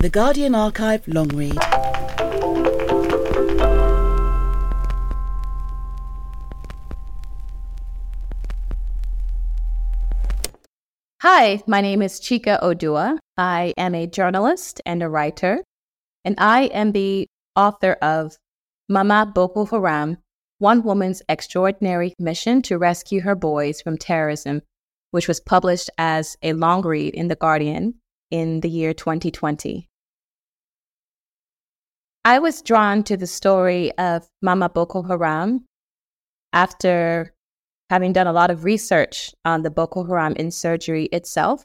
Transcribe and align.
The 0.00 0.08
Guardian 0.08 0.54
Archive 0.54 1.06
long 1.08 1.28
read. 1.28 1.58
Hi, 11.20 11.62
my 11.66 11.82
name 11.82 12.00
is 12.00 12.18
Chika 12.18 12.58
Oduah. 12.62 13.18
I 13.36 13.74
am 13.76 13.94
a 13.94 14.06
journalist 14.06 14.80
and 14.86 15.02
a 15.02 15.08
writer, 15.10 15.62
and 16.24 16.34
I 16.38 16.62
am 16.72 16.92
the 16.92 17.26
author 17.54 17.92
of 18.00 18.38
Mama 18.88 19.30
Boko 19.34 19.66
Haram 19.66 20.16
One 20.56 20.82
Woman's 20.82 21.20
Extraordinary 21.28 22.14
Mission 22.18 22.62
to 22.62 22.78
Rescue 22.78 23.20
Her 23.20 23.34
Boys 23.34 23.82
from 23.82 23.98
Terrorism, 23.98 24.62
which 25.10 25.28
was 25.28 25.40
published 25.40 25.90
as 25.98 26.38
a 26.42 26.54
long 26.54 26.80
read 26.86 27.12
in 27.12 27.28
The 27.28 27.36
Guardian 27.36 27.96
in 28.30 28.60
the 28.60 28.70
year 28.70 28.94
2020. 28.94 29.89
I 32.24 32.38
was 32.38 32.60
drawn 32.60 33.02
to 33.04 33.16
the 33.16 33.26
story 33.26 33.92
of 33.96 34.28
Mama 34.42 34.68
Boko 34.68 35.02
Haram 35.02 35.64
after 36.52 37.32
having 37.88 38.12
done 38.12 38.26
a 38.26 38.32
lot 38.32 38.50
of 38.50 38.64
research 38.64 39.32
on 39.46 39.62
the 39.62 39.70
Boko 39.70 40.04
Haram 40.04 40.34
insurgery 40.34 41.08
itself. 41.12 41.64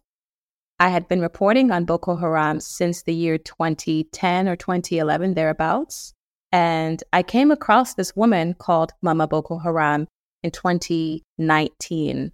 I 0.80 0.90
had 0.90 1.10
been 1.10 1.20
reporting 1.20 1.72
on 1.72 1.84
Boko 1.84 2.16
Haram 2.16 2.62
since 2.62 3.04
the 3.04 3.14
year 3.14 3.38
2010 3.38 4.48
or 4.48 4.56
2011, 4.56 5.34
thereabouts. 5.34 6.14
And 6.54 7.04
I 7.12 7.22
came 7.22 7.52
across 7.52 7.94
this 7.94 8.16
woman 8.16 8.54
called 8.54 8.94
Mama 9.02 9.28
Boko 9.28 9.58
Haram 9.58 10.08
in 10.42 10.52
2019. 10.52 12.32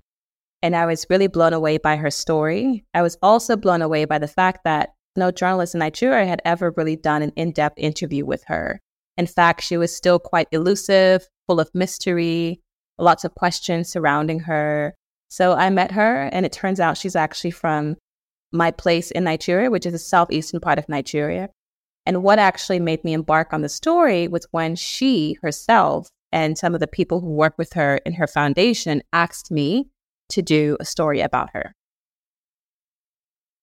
And 0.61 0.75
I 0.75 0.85
was 0.85 1.07
really 1.09 1.27
blown 1.27 1.53
away 1.53 1.79
by 1.79 1.95
her 1.95 2.11
story. 2.11 2.85
I 2.93 3.01
was 3.01 3.17
also 3.23 3.57
blown 3.57 3.81
away 3.81 4.05
by 4.05 4.19
the 4.19 4.27
fact 4.27 4.63
that 4.63 4.93
no 5.15 5.31
journalist 5.31 5.75
in 5.75 5.79
Nigeria 5.79 6.25
had 6.25 6.41
ever 6.45 6.73
really 6.75 6.95
done 6.95 7.21
an 7.21 7.31
in 7.35 7.51
depth 7.51 7.77
interview 7.77 8.25
with 8.25 8.43
her. 8.47 8.79
In 9.17 9.27
fact, 9.27 9.63
she 9.63 9.77
was 9.77 9.95
still 9.95 10.19
quite 10.19 10.47
elusive, 10.51 11.27
full 11.47 11.59
of 11.59 11.69
mystery, 11.73 12.61
lots 12.97 13.23
of 13.23 13.35
questions 13.35 13.89
surrounding 13.89 14.39
her. 14.41 14.95
So 15.29 15.53
I 15.53 15.69
met 15.69 15.91
her, 15.91 16.29
and 16.31 16.45
it 16.45 16.51
turns 16.51 16.79
out 16.79 16.97
she's 16.97 17.15
actually 17.15 17.51
from 17.51 17.97
my 18.51 18.71
place 18.71 19.11
in 19.11 19.23
Nigeria, 19.23 19.69
which 19.71 19.85
is 19.85 19.93
the 19.93 19.99
southeastern 19.99 20.59
part 20.59 20.77
of 20.77 20.89
Nigeria. 20.89 21.49
And 22.05 22.23
what 22.23 22.39
actually 22.39 22.79
made 22.79 23.03
me 23.03 23.13
embark 23.13 23.53
on 23.53 23.61
the 23.61 23.69
story 23.69 24.27
was 24.27 24.47
when 24.51 24.75
she 24.75 25.37
herself 25.41 26.09
and 26.31 26.57
some 26.57 26.73
of 26.73 26.79
the 26.79 26.87
people 26.87 27.19
who 27.19 27.29
work 27.29 27.57
with 27.57 27.73
her 27.73 27.97
in 28.05 28.13
her 28.13 28.27
foundation 28.27 29.03
asked 29.13 29.51
me 29.51 29.89
to 30.29 30.41
do 30.41 30.77
a 30.79 30.85
story 30.85 31.19
about 31.21 31.49
her. 31.53 31.75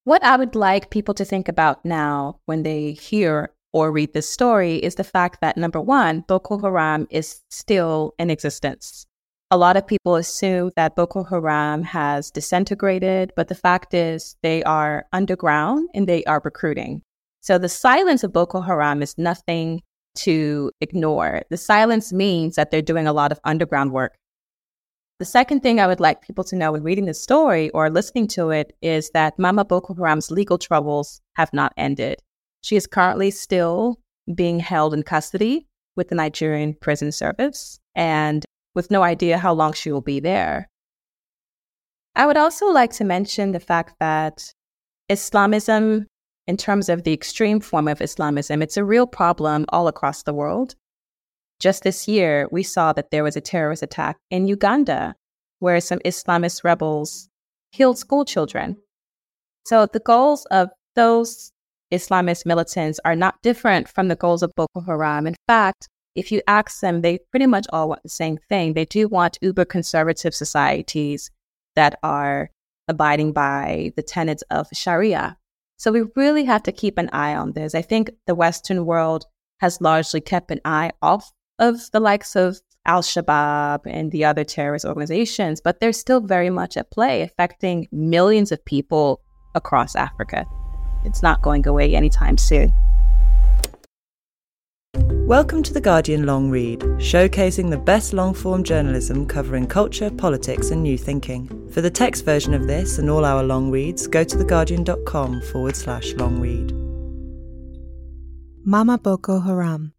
What 0.08 0.24
I 0.24 0.38
would 0.38 0.54
like 0.54 0.88
people 0.88 1.12
to 1.12 1.24
think 1.26 1.48
about 1.48 1.84
now 1.84 2.41
when 2.46 2.62
they 2.62 2.92
hear 2.92 3.50
or 3.74 3.92
read 3.92 4.14
this 4.14 4.26
story 4.26 4.76
is 4.76 4.94
the 4.94 5.04
fact 5.04 5.42
that 5.42 5.58
number 5.58 5.82
one, 5.82 6.24
Boko 6.26 6.56
Haram 6.56 7.06
is 7.10 7.42
still 7.50 8.14
in 8.19 8.30
existence. 8.30 9.04
A 9.50 9.58
lot 9.58 9.76
of 9.76 9.86
people 9.86 10.14
assume 10.14 10.70
that 10.76 10.96
Boko 10.96 11.24
Haram 11.24 11.82
has 11.82 12.30
disintegrated, 12.30 13.34
but 13.36 13.48
the 13.48 13.54
fact 13.54 13.92
is 13.92 14.36
they 14.42 14.62
are 14.62 15.04
underground 15.12 15.91
and 15.92 16.08
they 16.08 16.25
are 16.25 16.40
recruiting. 16.42 17.02
So 17.42 17.58
the 17.58 17.69
silence 17.69 18.25
of 18.25 18.32
Boko 18.32 18.62
Haram 18.62 19.02
is 19.02 19.19
nothing 19.19 19.82
to 20.20 20.72
ignore. 20.80 21.42
The 21.50 21.58
silence 21.58 22.14
means 22.14 22.54
that 22.54 22.70
they're 22.70 22.80
doing 22.80 23.06
a 23.06 23.12
lot 23.12 23.30
of 23.30 23.40
underground 23.44 23.92
work. 23.92 24.16
The 25.18 25.24
second 25.24 25.62
thing 25.64 25.80
I 25.80 25.88
would 25.88 25.98
like 25.98 26.22
people 26.22 26.44
to 26.44 26.54
know 26.54 26.70
when 26.70 26.84
reading 26.84 27.06
the 27.06 27.14
story 27.14 27.70
or 27.70 27.90
listening 27.90 28.28
to 28.28 28.50
it 28.50 28.76
is 28.82 29.10
that 29.14 29.36
Mama 29.36 29.64
Boko 29.64 29.94
Haram's 29.94 30.30
legal 30.30 30.58
troubles 30.58 31.20
have 31.34 31.52
not 31.52 31.72
ended. 31.76 32.22
She 32.60 32.76
is 32.76 32.86
currently 32.86 33.32
still 33.32 33.98
being 34.32 34.60
held 34.60 34.94
in 34.94 35.02
custody 35.02 35.66
with 35.96 36.08
the 36.08 36.14
Nigerian 36.14 36.74
prison 36.74 37.10
service 37.10 37.80
and 37.96 38.44
with 38.76 38.92
no 38.92 39.02
idea 39.02 39.38
how 39.38 39.52
long 39.52 39.72
she 39.72 39.90
will 39.90 40.00
be 40.00 40.20
there. 40.20 40.68
I 42.14 42.24
would 42.24 42.36
also 42.36 42.66
like 42.66 42.92
to 42.92 43.04
mention 43.04 43.50
the 43.50 43.60
fact 43.60 43.94
that 43.98 44.52
Islamism, 45.08 46.06
in 46.46 46.56
terms 46.56 46.88
of 46.88 47.02
the 47.02 47.12
extreme 47.12 47.58
form 47.58 47.88
of 47.88 48.00
Islamism, 48.00 48.62
it's 48.62 48.76
a 48.76 48.84
real 48.84 49.06
problem 49.06 49.64
all 49.70 49.88
across 49.88 50.22
the 50.22 50.34
world. 50.34 50.76
Just 51.60 51.82
this 51.82 52.06
year, 52.06 52.48
we 52.52 52.62
saw 52.62 52.92
that 52.92 53.10
there 53.10 53.24
was 53.24 53.36
a 53.36 53.41
terrorist 53.41 53.82
attack 53.82 54.16
in 54.30 54.46
Uganda 54.46 55.14
where 55.58 55.80
some 55.80 55.98
Islamist 56.00 56.62
rebels 56.62 57.28
killed 57.72 57.98
school 57.98 58.24
children. 58.24 58.76
So 59.66 59.86
the 59.86 60.00
goals 60.00 60.46
of 60.50 60.70
those 60.94 61.52
Islamist 61.92 62.46
militants 62.46 63.00
are 63.04 63.16
not 63.16 63.42
different 63.42 63.88
from 63.88 64.08
the 64.08 64.16
goals 64.16 64.42
of 64.42 64.52
Boko 64.56 64.80
Haram. 64.80 65.26
In 65.26 65.34
fact, 65.46 65.88
if 66.14 66.30
you 66.30 66.42
ask 66.46 66.80
them, 66.80 67.00
they 67.00 67.19
pretty 67.30 67.46
much 67.46 67.66
all 67.72 67.88
want 67.88 68.02
the 68.02 68.08
same 68.08 68.38
thing. 68.48 68.75
They 68.75 68.84
do 68.84 69.08
want 69.08 69.38
uber 69.40 69.64
conservative 69.64 70.34
societies 70.34 71.30
that 71.76 71.98
are 72.02 72.50
abiding 72.88 73.32
by 73.32 73.92
the 73.96 74.02
tenets 74.02 74.42
of 74.50 74.66
Sharia. 74.72 75.36
So 75.76 75.92
we 75.92 76.04
really 76.16 76.44
have 76.44 76.62
to 76.64 76.72
keep 76.72 76.98
an 76.98 77.08
eye 77.12 77.34
on 77.34 77.52
this. 77.52 77.75
I 77.75 77.82
think 77.82 78.10
the 78.26 78.34
Western 78.34 78.84
world 78.84 79.26
has 79.60 79.80
largely 79.80 80.20
kept 80.20 80.50
an 80.50 80.60
eye 80.64 80.92
off 81.02 81.30
of 81.58 81.91
the 81.92 82.00
likes 82.00 82.36
of 82.36 82.60
Al 82.86 83.02
Shabaab 83.02 83.80
and 83.84 84.10
the 84.12 84.24
other 84.24 84.44
terrorist 84.44 84.84
organizations, 84.84 85.60
but 85.60 85.80
they're 85.80 85.92
still 85.92 86.20
very 86.20 86.50
much 86.50 86.76
at 86.76 86.91
play, 86.91 87.22
affecting 87.22 87.88
millions 87.92 88.50
of 88.52 88.64
people 88.64 89.20
across 89.54 89.94
Africa. 89.94 90.46
It's 91.04 91.22
not 91.22 91.42
going 91.42 91.66
away 91.66 91.94
anytime 91.94 92.38
soon. 92.38 92.72
Welcome 95.26 95.62
to 95.64 95.74
The 95.74 95.80
Guardian 95.82 96.24
Long 96.24 96.48
Read, 96.50 96.81
showcasing 96.81 97.69
the 97.69 97.76
best 97.76 98.14
long 98.14 98.32
form 98.32 98.64
journalism 98.64 99.26
covering 99.26 99.66
culture, 99.66 100.10
politics, 100.10 100.70
and 100.70 100.82
new 100.82 100.96
thinking. 100.96 101.70
For 101.70 101.82
the 101.82 101.90
text 101.90 102.25
version 102.25 102.55
of 102.55 102.66
this 102.66 102.99
and 102.99 103.10
all 103.10 103.26
our 103.26 103.43
long 103.43 103.70
reads, 103.70 104.06
go 104.06 104.25
to 104.25 104.37
theguardian.com 104.37 105.43
forward 105.43 105.76
slash 105.76 106.14
long 106.14 106.40
read. 106.40 106.72
Mama 108.64 108.96
Boko 108.96 109.40
Haram 109.40 109.93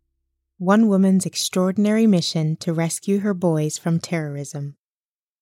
one 0.60 0.90
Woman's 0.90 1.26
Extraordinary 1.26 2.06
Mission 2.06 2.58
to 2.58 2.74
Rescue 2.74 3.20
Her 3.20 3.34
Boys 3.34 3.78
from 3.78 3.98
Terrorism 3.98 4.76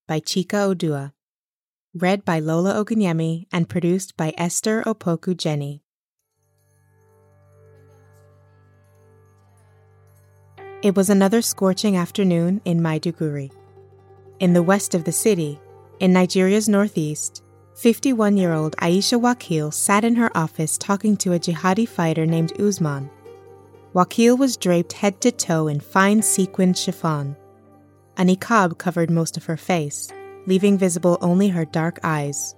by 0.07 0.19
Chika 0.19 0.75
Oduah. 0.75 1.11
Read 1.95 2.23
by 2.23 2.37
Lola 2.37 2.75
Ogunyemi 2.75 3.47
and 3.51 3.67
produced 3.67 4.15
by 4.15 4.31
Esther 4.37 4.83
Opoku-Gyeni. 4.83 5.81
It 10.83 10.95
was 10.95 11.09
another 11.09 11.41
scorching 11.41 11.97
afternoon 11.97 12.61
in 12.63 12.79
Maiduguri. 12.79 13.51
In 14.39 14.53
the 14.53 14.61
west 14.61 14.93
of 14.93 15.03
the 15.03 15.11
city, 15.11 15.59
in 15.99 16.13
Nigeria's 16.13 16.69
northeast, 16.69 17.41
51 17.77 18.37
year 18.37 18.53
old 18.53 18.75
Aisha 18.77 19.19
Wakil 19.19 19.73
sat 19.73 20.05
in 20.05 20.13
her 20.13 20.29
office 20.37 20.77
talking 20.77 21.17
to 21.17 21.33
a 21.33 21.39
jihadi 21.39 21.89
fighter 21.89 22.27
named 22.27 22.61
Usman 22.61 23.09
Wakil 23.97 24.37
was 24.37 24.57
draped 24.57 24.93
head 24.93 25.19
to 25.21 25.31
toe 25.31 25.67
in 25.67 25.79
fine 25.79 26.21
sequined 26.21 26.77
chiffon. 26.77 27.35
A 28.17 28.21
niqab 28.21 28.77
covered 28.77 29.09
most 29.09 29.37
of 29.37 29.45
her 29.45 29.57
face, 29.57 30.13
leaving 30.45 30.77
visible 30.77 31.17
only 31.19 31.47
her 31.47 31.65
dark 31.65 31.97
eyes. 32.03 32.55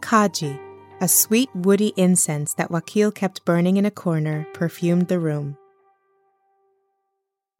Kaji, 0.00 0.58
a 1.02 1.08
sweet 1.08 1.54
woody 1.54 1.92
incense 1.94 2.54
that 2.54 2.70
Wakil 2.70 3.14
kept 3.14 3.44
burning 3.44 3.76
in 3.76 3.84
a 3.84 3.90
corner, 3.90 4.46
perfumed 4.54 5.08
the 5.08 5.18
room. 5.18 5.58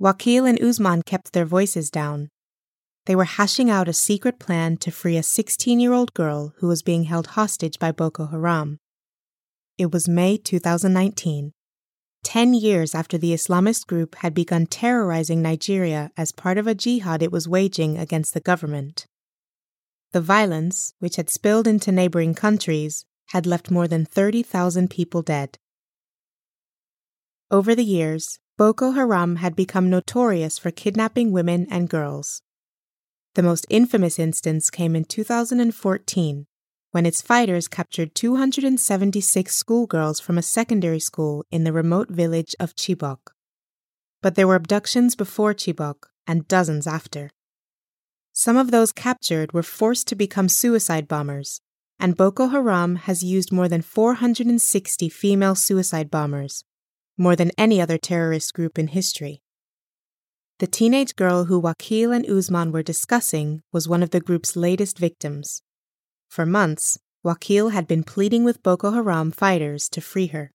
Wakil 0.01 0.49
and 0.49 0.59
Usman 0.59 1.03
kept 1.03 1.35
their 1.35 1.45
voices 1.45 1.91
down. 1.91 2.31
They 3.05 3.15
were 3.15 3.25
hashing 3.25 3.69
out 3.69 3.89
a 3.89 3.93
secret 3.93 4.39
plan 4.39 4.79
to 4.79 4.91
free 4.91 5.19
a 5.19 5.23
16 5.23 5.81
year 5.81 5.93
old 5.93 6.15
girl 6.15 6.55
who 6.61 6.69
was 6.69 6.83
being 6.83 7.05
held 7.05 7.27
hostage 7.27 7.79
by 7.79 7.93
Boko 7.93 8.29
Haram. 8.29 8.79
It 9.77 9.93
was 9.93 10.09
May 10.09 10.39
2019, 10.39 11.53
10 12.25 12.55
years 12.55 12.95
after 12.95 13.17
the 13.17 13.33
Islamist 13.33 13.87
group 13.87 14.15
had 14.17 14.35
begun 14.35 14.67
terrorizing 14.67 15.43
Nigeria 15.43 16.11
as 16.17 16.33
part 16.33 16.59
of 16.59 16.67
a 16.67 16.75
jihad 16.75 17.23
it 17.23 17.33
was 17.33 17.49
waging 17.49 17.99
against 17.99 18.35
the 18.35 18.41
government. 18.41 19.07
The 20.13 20.21
violence, 20.21 20.93
which 20.99 21.17
had 21.17 21.31
spilled 21.31 21.67
into 21.67 21.93
neighboring 21.93 22.35
countries, 22.35 23.05
had 23.29 23.47
left 23.47 23.71
more 23.71 23.89
than 23.89 24.05
30,000 24.05 24.91
people 24.91 25.23
dead. 25.23 25.59
Over 27.51 27.75
the 27.75 27.85
years, 27.85 28.39
Boko 28.59 28.91
Haram 28.91 29.37
had 29.37 29.57
become 29.57 29.89
notorious 29.89 30.59
for 30.59 30.71
kidnapping 30.71 31.33
women 31.33 31.67
and 31.71 31.89
girls. 31.89 32.43
The 33.35 33.43
most 33.43 33.67
infamous 33.71 34.19
instance 34.19 34.69
came 34.71 34.95
in 34.95 35.05
2014 35.05 36.47
when 36.93 37.07
its 37.07 37.23
fighters 37.23 37.69
captured 37.69 38.15
276 38.15 39.57
schoolgirls 39.57 40.19
from 40.19 40.37
a 40.37 40.43
secondary 40.43 41.01
school 41.01 41.45
in 41.51 41.65
the 41.65 41.73
remote 41.73 42.11
village 42.11 42.55
of 42.59 42.75
Chibok. 42.75 43.33
But 44.23 44.35
there 44.35 44.49
were 44.49 44.57
abductions 44.57 45.15
before 45.15 45.55
Chibok 45.55 46.07
and 46.27 46.49
dozens 46.49 46.87
after. 46.87 47.31
Some 48.33 48.57
of 48.57 48.71
those 48.71 48.93
captured 48.93 49.53
were 49.53 49.63
forced 49.63 50.09
to 50.09 50.17
become 50.17 50.49
suicide 50.49 51.07
bombers, 51.07 51.61
and 51.99 52.17
Boko 52.17 52.49
Haram 52.49 52.97
has 52.97 53.23
used 53.23 53.53
more 53.53 53.69
than 53.69 53.83
460 53.83 55.09
female 55.09 55.55
suicide 55.55 56.11
bombers, 56.11 56.65
more 57.17 57.37
than 57.37 57.53
any 57.59 57.81
other 57.81 57.99
terrorist 57.99 58.55
group 58.55 58.79
in 58.79 58.89
history. 58.89 59.43
The 60.59 60.67
teenage 60.67 61.17
girl 61.17 61.45
who 61.45 61.61
Wakil 61.61 62.15
and 62.15 62.29
Usman 62.29 62.73
were 62.73 62.83
discussing 62.83 63.63
was 63.73 63.89
one 63.89 64.03
of 64.03 64.11
the 64.11 64.21
group's 64.21 64.57
latest 64.57 64.99
victims. 64.99 65.63
For 66.31 66.47
months, 66.47 66.97
Wakil 67.25 67.73
had 67.73 67.89
been 67.89 68.05
pleading 68.05 68.45
with 68.45 68.63
Boko 68.63 68.93
Haram 68.93 69.33
fighters 69.33 69.89
to 69.89 70.01
free 70.01 70.29
her. 70.29 70.53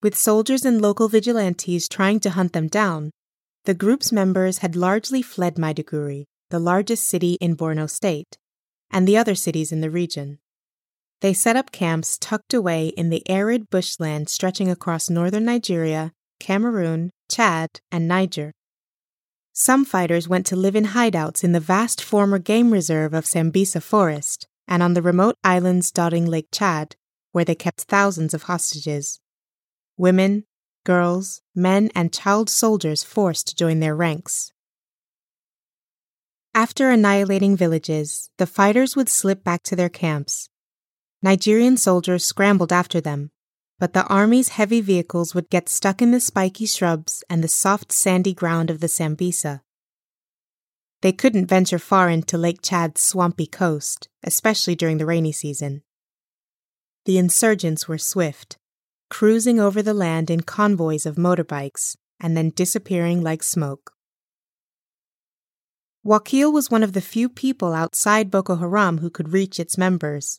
With 0.00 0.16
soldiers 0.16 0.64
and 0.64 0.80
local 0.80 1.08
vigilantes 1.08 1.88
trying 1.88 2.20
to 2.20 2.30
hunt 2.30 2.52
them 2.52 2.68
down, 2.68 3.10
the 3.64 3.74
group's 3.74 4.12
members 4.12 4.58
had 4.58 4.76
largely 4.76 5.20
fled 5.20 5.56
Maiduguri, 5.56 6.26
the 6.50 6.60
largest 6.60 7.06
city 7.06 7.34
in 7.40 7.56
Borno 7.56 7.90
state, 7.90 8.38
and 8.88 9.06
the 9.06 9.16
other 9.16 9.34
cities 9.34 9.72
in 9.72 9.80
the 9.80 9.90
region. 9.90 10.38
They 11.20 11.34
set 11.34 11.56
up 11.56 11.72
camps 11.72 12.18
tucked 12.18 12.54
away 12.54 12.88
in 12.88 13.10
the 13.10 13.28
arid 13.28 13.68
bushland 13.68 14.28
stretching 14.28 14.70
across 14.70 15.10
northern 15.10 15.44
Nigeria, 15.44 16.12
Cameroon, 16.38 17.10
Chad, 17.28 17.80
and 17.90 18.06
Niger. 18.06 18.52
Some 19.52 19.84
fighters 19.84 20.28
went 20.28 20.46
to 20.46 20.56
live 20.56 20.74
in 20.74 20.86
hideouts 20.86 21.44
in 21.44 21.52
the 21.52 21.60
vast 21.60 22.02
former 22.02 22.38
game 22.38 22.72
reserve 22.72 23.12
of 23.14 23.24
Sambisa 23.24 23.82
Forest 23.82 24.48
and 24.66 24.82
on 24.82 24.94
the 24.94 25.02
remote 25.02 25.36
islands 25.44 25.90
dotting 25.90 26.26
Lake 26.26 26.48
Chad, 26.50 26.96
where 27.32 27.44
they 27.44 27.54
kept 27.54 27.82
thousands 27.82 28.34
of 28.34 28.44
hostages. 28.44 29.20
Women, 29.96 30.44
girls, 30.84 31.42
men, 31.54 31.90
and 31.94 32.12
child 32.12 32.48
soldiers 32.48 33.04
forced 33.04 33.48
to 33.48 33.56
join 33.56 33.80
their 33.80 33.94
ranks. 33.94 34.52
After 36.54 36.90
annihilating 36.90 37.56
villages, 37.56 38.30
the 38.38 38.46
fighters 38.46 38.96
would 38.96 39.08
slip 39.08 39.44
back 39.44 39.62
to 39.64 39.76
their 39.76 39.88
camps, 39.88 40.48
Nigerian 41.24 41.76
soldiers 41.76 42.24
scrambled 42.24 42.72
after 42.72 43.00
them, 43.00 43.30
but 43.82 43.94
the 43.94 44.06
army's 44.06 44.50
heavy 44.50 44.80
vehicles 44.80 45.34
would 45.34 45.50
get 45.50 45.68
stuck 45.68 46.00
in 46.00 46.12
the 46.12 46.20
spiky 46.20 46.66
shrubs 46.66 47.24
and 47.28 47.42
the 47.42 47.48
soft 47.48 47.90
sandy 47.90 48.32
ground 48.32 48.70
of 48.70 48.78
the 48.78 48.86
Sambisa. 48.86 49.62
They 51.00 51.10
couldn't 51.10 51.46
venture 51.46 51.80
far 51.80 52.08
into 52.08 52.38
Lake 52.38 52.60
Chad's 52.62 53.00
swampy 53.00 53.44
coast, 53.44 54.08
especially 54.22 54.76
during 54.76 54.98
the 54.98 55.04
rainy 55.04 55.32
season. 55.32 55.82
The 57.06 57.18
insurgents 57.18 57.88
were 57.88 57.98
swift, 57.98 58.56
cruising 59.10 59.58
over 59.58 59.82
the 59.82 59.94
land 59.94 60.30
in 60.30 60.42
convoys 60.42 61.04
of 61.04 61.16
motorbikes 61.16 61.96
and 62.20 62.36
then 62.36 62.50
disappearing 62.50 63.20
like 63.20 63.42
smoke. 63.42 63.94
Wakil 66.06 66.52
was 66.52 66.70
one 66.70 66.84
of 66.84 66.92
the 66.92 67.00
few 67.00 67.28
people 67.28 67.72
outside 67.72 68.30
Boko 68.30 68.54
Haram 68.54 68.98
who 68.98 69.10
could 69.10 69.32
reach 69.32 69.58
its 69.58 69.76
members. 69.76 70.38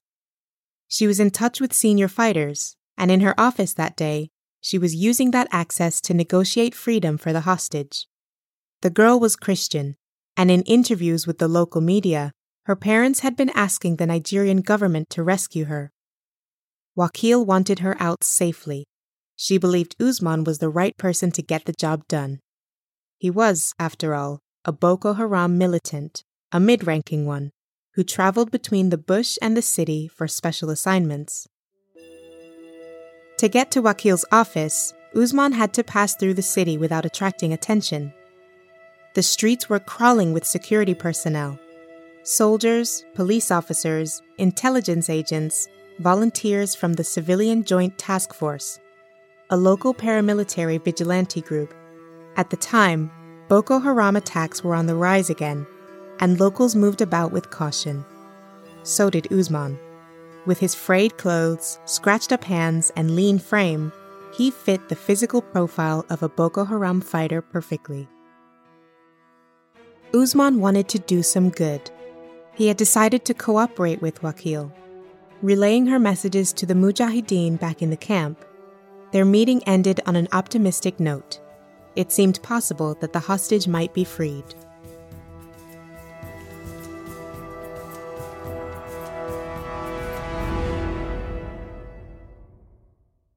She 0.87 1.07
was 1.07 1.19
in 1.19 1.29
touch 1.29 1.59
with 1.59 1.73
senior 1.73 2.07
fighters, 2.07 2.77
and 2.97 3.11
in 3.11 3.21
her 3.21 3.39
office 3.39 3.73
that 3.73 3.95
day, 3.95 4.29
she 4.61 4.77
was 4.77 4.95
using 4.95 5.31
that 5.31 5.47
access 5.51 5.99
to 6.01 6.13
negotiate 6.13 6.73
freedom 6.73 7.17
for 7.17 7.33
the 7.33 7.41
hostage. 7.41 8.07
The 8.81 8.89
girl 8.89 9.19
was 9.19 9.35
Christian, 9.35 9.95
and 10.37 10.49
in 10.49 10.61
interviews 10.63 11.27
with 11.27 11.37
the 11.37 11.47
local 11.47 11.81
media, 11.81 12.31
her 12.65 12.75
parents 12.75 13.19
had 13.19 13.35
been 13.35 13.49
asking 13.49 13.97
the 13.97 14.05
Nigerian 14.05 14.61
government 14.61 15.09
to 15.11 15.23
rescue 15.23 15.65
her. 15.65 15.91
Wakil 16.97 17.45
wanted 17.45 17.79
her 17.79 17.97
out 17.99 18.23
safely. 18.23 18.85
She 19.35 19.57
believed 19.57 20.01
Usman 20.01 20.43
was 20.43 20.59
the 20.59 20.69
right 20.69 20.95
person 20.97 21.31
to 21.31 21.41
get 21.41 21.65
the 21.65 21.73
job 21.73 22.07
done. 22.07 22.39
He 23.17 23.29
was, 23.29 23.73
after 23.79 24.13
all, 24.13 24.39
a 24.63 24.71
Boko 24.71 25.13
Haram 25.13 25.57
militant, 25.57 26.23
a 26.51 26.59
mid 26.59 26.87
ranking 26.87 27.25
one, 27.25 27.51
who 27.95 28.03
traveled 28.03 28.51
between 28.51 28.89
the 28.89 28.97
bush 28.97 29.37
and 29.41 29.57
the 29.57 29.61
city 29.61 30.07
for 30.07 30.27
special 30.27 30.69
assignments. 30.69 31.47
To 33.43 33.49
get 33.49 33.71
to 33.71 33.81
Wakil's 33.81 34.23
office, 34.31 34.93
Usman 35.13 35.51
had 35.51 35.73
to 35.73 35.83
pass 35.83 36.15
through 36.15 36.35
the 36.35 36.41
city 36.41 36.77
without 36.77 37.03
attracting 37.03 37.51
attention. 37.51 38.13
The 39.15 39.21
streets 39.21 39.67
were 39.67 39.81
crawling 39.81 40.31
with 40.31 40.45
security 40.45 40.93
personnel 40.93 41.59
soldiers, 42.23 43.03
police 43.15 43.51
officers, 43.51 44.21
intelligence 44.37 45.09
agents, 45.09 45.67
volunteers 45.99 46.73
from 46.73 46.93
the 46.93 47.03
Civilian 47.03 47.65
Joint 47.65 47.97
Task 47.97 48.33
Force, 48.33 48.79
a 49.49 49.57
local 49.57 49.93
paramilitary 49.93 50.81
vigilante 50.81 51.41
group. 51.41 51.73
At 52.37 52.49
the 52.49 52.55
time, 52.55 53.11
Boko 53.49 53.77
Haram 53.77 54.15
attacks 54.15 54.63
were 54.63 54.73
on 54.73 54.85
the 54.85 54.95
rise 54.95 55.29
again, 55.29 55.67
and 56.21 56.39
locals 56.39 56.77
moved 56.77 57.01
about 57.01 57.33
with 57.33 57.49
caution. 57.49 58.05
So 58.83 59.09
did 59.09 59.33
Usman. 59.33 59.77
With 60.45 60.59
his 60.59 60.75
frayed 60.75 61.17
clothes, 61.17 61.79
scratched 61.85 62.33
up 62.33 62.43
hands, 62.43 62.91
and 62.95 63.15
lean 63.15 63.39
frame, 63.39 63.91
he 64.35 64.51
fit 64.51 64.89
the 64.89 64.95
physical 64.95 65.41
profile 65.41 66.05
of 66.09 66.23
a 66.23 66.29
Boko 66.29 66.65
Haram 66.65 67.01
fighter 67.01 67.41
perfectly. 67.41 68.07
Usman 70.13 70.59
wanted 70.59 70.89
to 70.89 70.99
do 70.99 71.23
some 71.23 71.49
good. 71.49 71.89
He 72.53 72.67
had 72.67 72.77
decided 72.77 73.25
to 73.25 73.33
cooperate 73.33 74.01
with 74.01 74.21
Wakil. 74.21 74.71
Relaying 75.41 75.87
her 75.87 75.99
messages 75.99 76.53
to 76.53 76.65
the 76.65 76.73
Mujahideen 76.73 77.59
back 77.59 77.81
in 77.81 77.89
the 77.89 77.97
camp, 77.97 78.43
their 79.11 79.25
meeting 79.25 79.63
ended 79.65 80.01
on 80.05 80.15
an 80.15 80.27
optimistic 80.31 80.99
note. 80.99 81.39
It 81.95 82.11
seemed 82.11 82.41
possible 82.43 82.95
that 82.95 83.13
the 83.13 83.19
hostage 83.19 83.67
might 83.67 83.93
be 83.93 84.03
freed. 84.03 84.55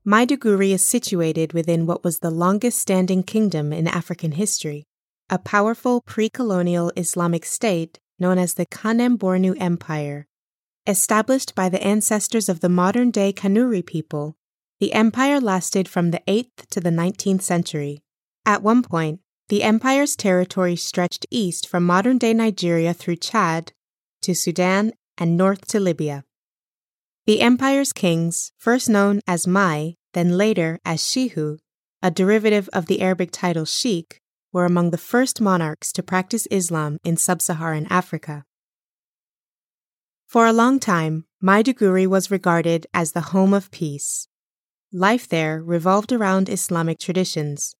Maiduguri 0.06 0.70
is 0.70 0.84
situated 0.84 1.52
within 1.52 1.84
what 1.84 2.04
was 2.04 2.20
the 2.20 2.30
longest 2.30 2.78
standing 2.78 3.24
kingdom 3.24 3.72
in 3.72 3.88
African 3.88 4.30
history, 4.30 4.84
a 5.28 5.36
powerful 5.36 6.00
pre 6.00 6.28
colonial 6.28 6.92
Islamic 6.96 7.44
state 7.44 7.98
known 8.20 8.38
as 8.38 8.54
the 8.54 8.66
Kanem 8.66 9.18
Bornu 9.18 9.60
Empire. 9.60 10.28
Established 10.86 11.56
by 11.56 11.68
the 11.68 11.82
ancestors 11.82 12.48
of 12.48 12.60
the 12.60 12.68
modern 12.68 13.10
day 13.10 13.32
Kanuri 13.32 13.84
people, 13.84 14.36
the 14.78 14.92
empire 14.92 15.40
lasted 15.40 15.88
from 15.88 16.12
the 16.12 16.22
8th 16.28 16.66
to 16.70 16.78
the 16.78 16.90
19th 16.90 17.42
century. 17.42 18.04
At 18.46 18.62
one 18.62 18.84
point, 18.84 19.18
the 19.48 19.64
empire's 19.64 20.14
territory 20.14 20.76
stretched 20.76 21.26
east 21.32 21.66
from 21.66 21.82
modern 21.82 22.18
day 22.18 22.32
Nigeria 22.32 22.94
through 22.94 23.16
Chad 23.16 23.72
to 24.22 24.36
Sudan 24.36 24.92
and 25.18 25.36
north 25.36 25.66
to 25.66 25.80
Libya. 25.80 26.22
The 27.26 27.40
empire's 27.40 27.92
kings, 27.92 28.52
first 28.56 28.88
known 28.88 29.20
as 29.26 29.48
Mai, 29.48 29.96
then 30.12 30.38
later 30.38 30.78
as 30.84 31.00
Shehu, 31.00 31.58
a 32.00 32.08
derivative 32.08 32.70
of 32.72 32.86
the 32.86 33.00
Arabic 33.00 33.30
title 33.32 33.64
Sheikh, 33.64 34.20
were 34.52 34.64
among 34.64 34.90
the 34.90 34.96
first 35.12 35.40
monarchs 35.40 35.92
to 35.94 36.04
practice 36.04 36.46
Islam 36.52 36.98
in 37.02 37.16
sub 37.16 37.42
Saharan 37.42 37.88
Africa. 37.90 38.44
For 40.24 40.46
a 40.46 40.52
long 40.52 40.78
time, 40.78 41.24
Maiduguri 41.42 42.06
was 42.06 42.30
regarded 42.30 42.86
as 42.94 43.10
the 43.10 43.32
home 43.32 43.52
of 43.52 43.72
peace. 43.72 44.28
life 44.92 45.26
there 45.28 45.60
revolved 45.60 46.12
around 46.12 46.48
Islamic 46.48 47.00
traditions. 47.00 47.74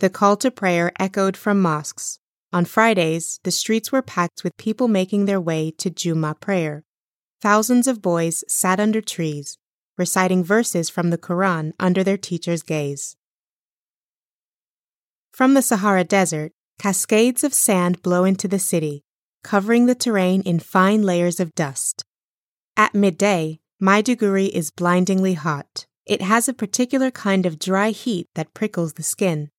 The 0.00 0.10
call 0.10 0.36
to 0.36 0.50
prayer 0.50 0.92
echoed 1.00 1.34
from 1.34 1.62
mosques. 1.62 2.18
On 2.52 2.66
Fridays, 2.66 3.40
the 3.42 3.50
streets 3.50 3.90
were 3.90 4.02
packed 4.02 4.44
with 4.44 4.56
people 4.58 4.86
making 4.86 5.24
their 5.24 5.40
way 5.40 5.70
to 5.78 5.88
Juma 5.88 6.34
prayer. 6.34 6.85
Thousands 7.42 7.86
of 7.86 8.00
boys 8.00 8.44
sat 8.48 8.80
under 8.80 9.00
trees, 9.00 9.58
reciting 9.98 10.42
verses 10.42 10.88
from 10.88 11.10
the 11.10 11.18
Quran 11.18 11.72
under 11.78 12.02
their 12.02 12.16
teacher's 12.16 12.62
gaze. 12.62 13.16
From 15.32 15.52
the 15.52 15.60
Sahara 15.60 16.04
Desert, 16.04 16.52
cascades 16.78 17.44
of 17.44 17.52
sand 17.52 18.02
blow 18.02 18.24
into 18.24 18.48
the 18.48 18.58
city, 18.58 19.04
covering 19.44 19.84
the 19.84 19.94
terrain 19.94 20.40
in 20.42 20.58
fine 20.58 21.02
layers 21.02 21.38
of 21.38 21.54
dust. 21.54 22.04
At 22.74 22.94
midday, 22.94 23.60
Maiduguri 23.82 24.48
is 24.48 24.70
blindingly 24.70 25.34
hot. 25.34 25.86
It 26.06 26.22
has 26.22 26.48
a 26.48 26.54
particular 26.54 27.10
kind 27.10 27.44
of 27.44 27.58
dry 27.58 27.90
heat 27.90 28.28
that 28.34 28.54
prickles 28.54 28.94
the 28.94 29.02
skin. 29.02 29.50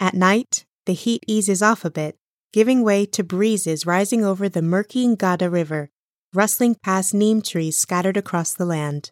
At 0.00 0.14
night, 0.14 0.64
the 0.86 0.94
heat 0.94 1.24
eases 1.26 1.60
off 1.60 1.84
a 1.84 1.90
bit, 1.90 2.16
giving 2.52 2.82
way 2.82 3.04
to 3.04 3.22
breezes 3.22 3.84
rising 3.84 4.24
over 4.24 4.48
the 4.48 4.62
murky 4.62 5.06
Ngada 5.06 5.52
River, 5.52 5.90
rustling 6.34 6.74
past 6.74 7.14
neem 7.14 7.40
trees 7.42 7.76
scattered 7.76 8.16
across 8.16 8.52
the 8.52 8.66
land. 8.66 9.10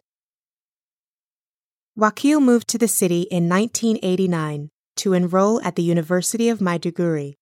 Wakil 1.97 2.41
moved 2.41 2.67
to 2.69 2.77
the 2.77 2.87
city 2.87 3.21
in 3.31 3.49
1989 3.49 4.69
to 4.97 5.13
enroll 5.13 5.59
at 5.61 5.75
the 5.75 5.83
University 5.83 6.47
of 6.47 6.59
Maiduguri. 6.59 7.37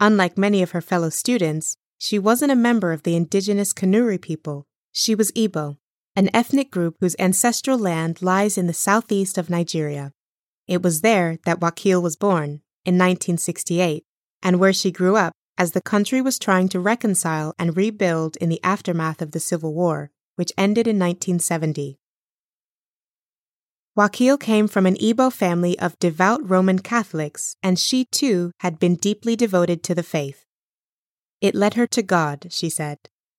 Unlike 0.00 0.36
many 0.36 0.62
of 0.62 0.72
her 0.72 0.80
fellow 0.80 1.10
students, 1.10 1.76
she 1.98 2.18
wasn't 2.18 2.50
a 2.50 2.56
member 2.56 2.92
of 2.92 3.04
the 3.04 3.14
indigenous 3.14 3.72
Kanuri 3.72 4.20
people. 4.20 4.66
She 4.90 5.14
was 5.14 5.30
Igbo, 5.32 5.76
an 6.16 6.28
ethnic 6.34 6.70
group 6.70 6.96
whose 7.00 7.16
ancestral 7.18 7.78
land 7.78 8.20
lies 8.20 8.58
in 8.58 8.66
the 8.66 8.72
southeast 8.72 9.38
of 9.38 9.48
Nigeria. 9.48 10.12
It 10.66 10.82
was 10.82 11.02
there 11.02 11.38
that 11.44 11.60
Wakil 11.60 12.02
was 12.02 12.16
born, 12.16 12.62
in 12.84 12.94
1968, 12.94 14.04
and 14.42 14.58
where 14.58 14.72
she 14.72 14.90
grew 14.90 15.16
up 15.16 15.34
as 15.56 15.72
the 15.72 15.80
country 15.80 16.20
was 16.20 16.38
trying 16.38 16.68
to 16.68 16.80
reconcile 16.80 17.54
and 17.58 17.76
rebuild 17.76 18.36
in 18.36 18.48
the 18.48 18.62
aftermath 18.62 19.22
of 19.22 19.32
the 19.32 19.40
Civil 19.40 19.72
War, 19.74 20.10
which 20.36 20.52
ended 20.58 20.86
in 20.86 20.98
1970. 20.98 21.98
Wakil 23.96 24.38
came 24.40 24.66
from 24.66 24.86
an 24.86 24.96
Igbo 24.96 25.32
family 25.32 25.78
of 25.78 25.98
devout 26.00 26.40
Roman 26.48 26.80
Catholics, 26.80 27.56
and 27.62 27.78
she 27.78 28.06
too 28.06 28.50
had 28.58 28.80
been 28.80 28.96
deeply 28.96 29.36
devoted 29.36 29.84
to 29.84 29.94
the 29.94 30.02
faith. 30.02 30.44
It 31.40 31.54
led 31.54 31.74
her 31.74 31.86
to 31.88 32.02
God, 32.02 32.48
she 32.50 32.68
said, 32.68 32.98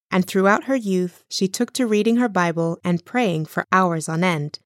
and 0.09 0.25
throughout 0.25 0.63
her 0.65 0.75
youth 0.75 1.25
she 1.29 1.49
took 1.49 1.73
to 1.73 1.85
reading 1.85 2.17
her 2.17 2.29
Bible 2.29 2.79
and 2.85 3.03
praying 3.03 3.47
for 3.47 3.65
hours 3.71 4.07
on 4.07 4.23
end. 4.23 4.59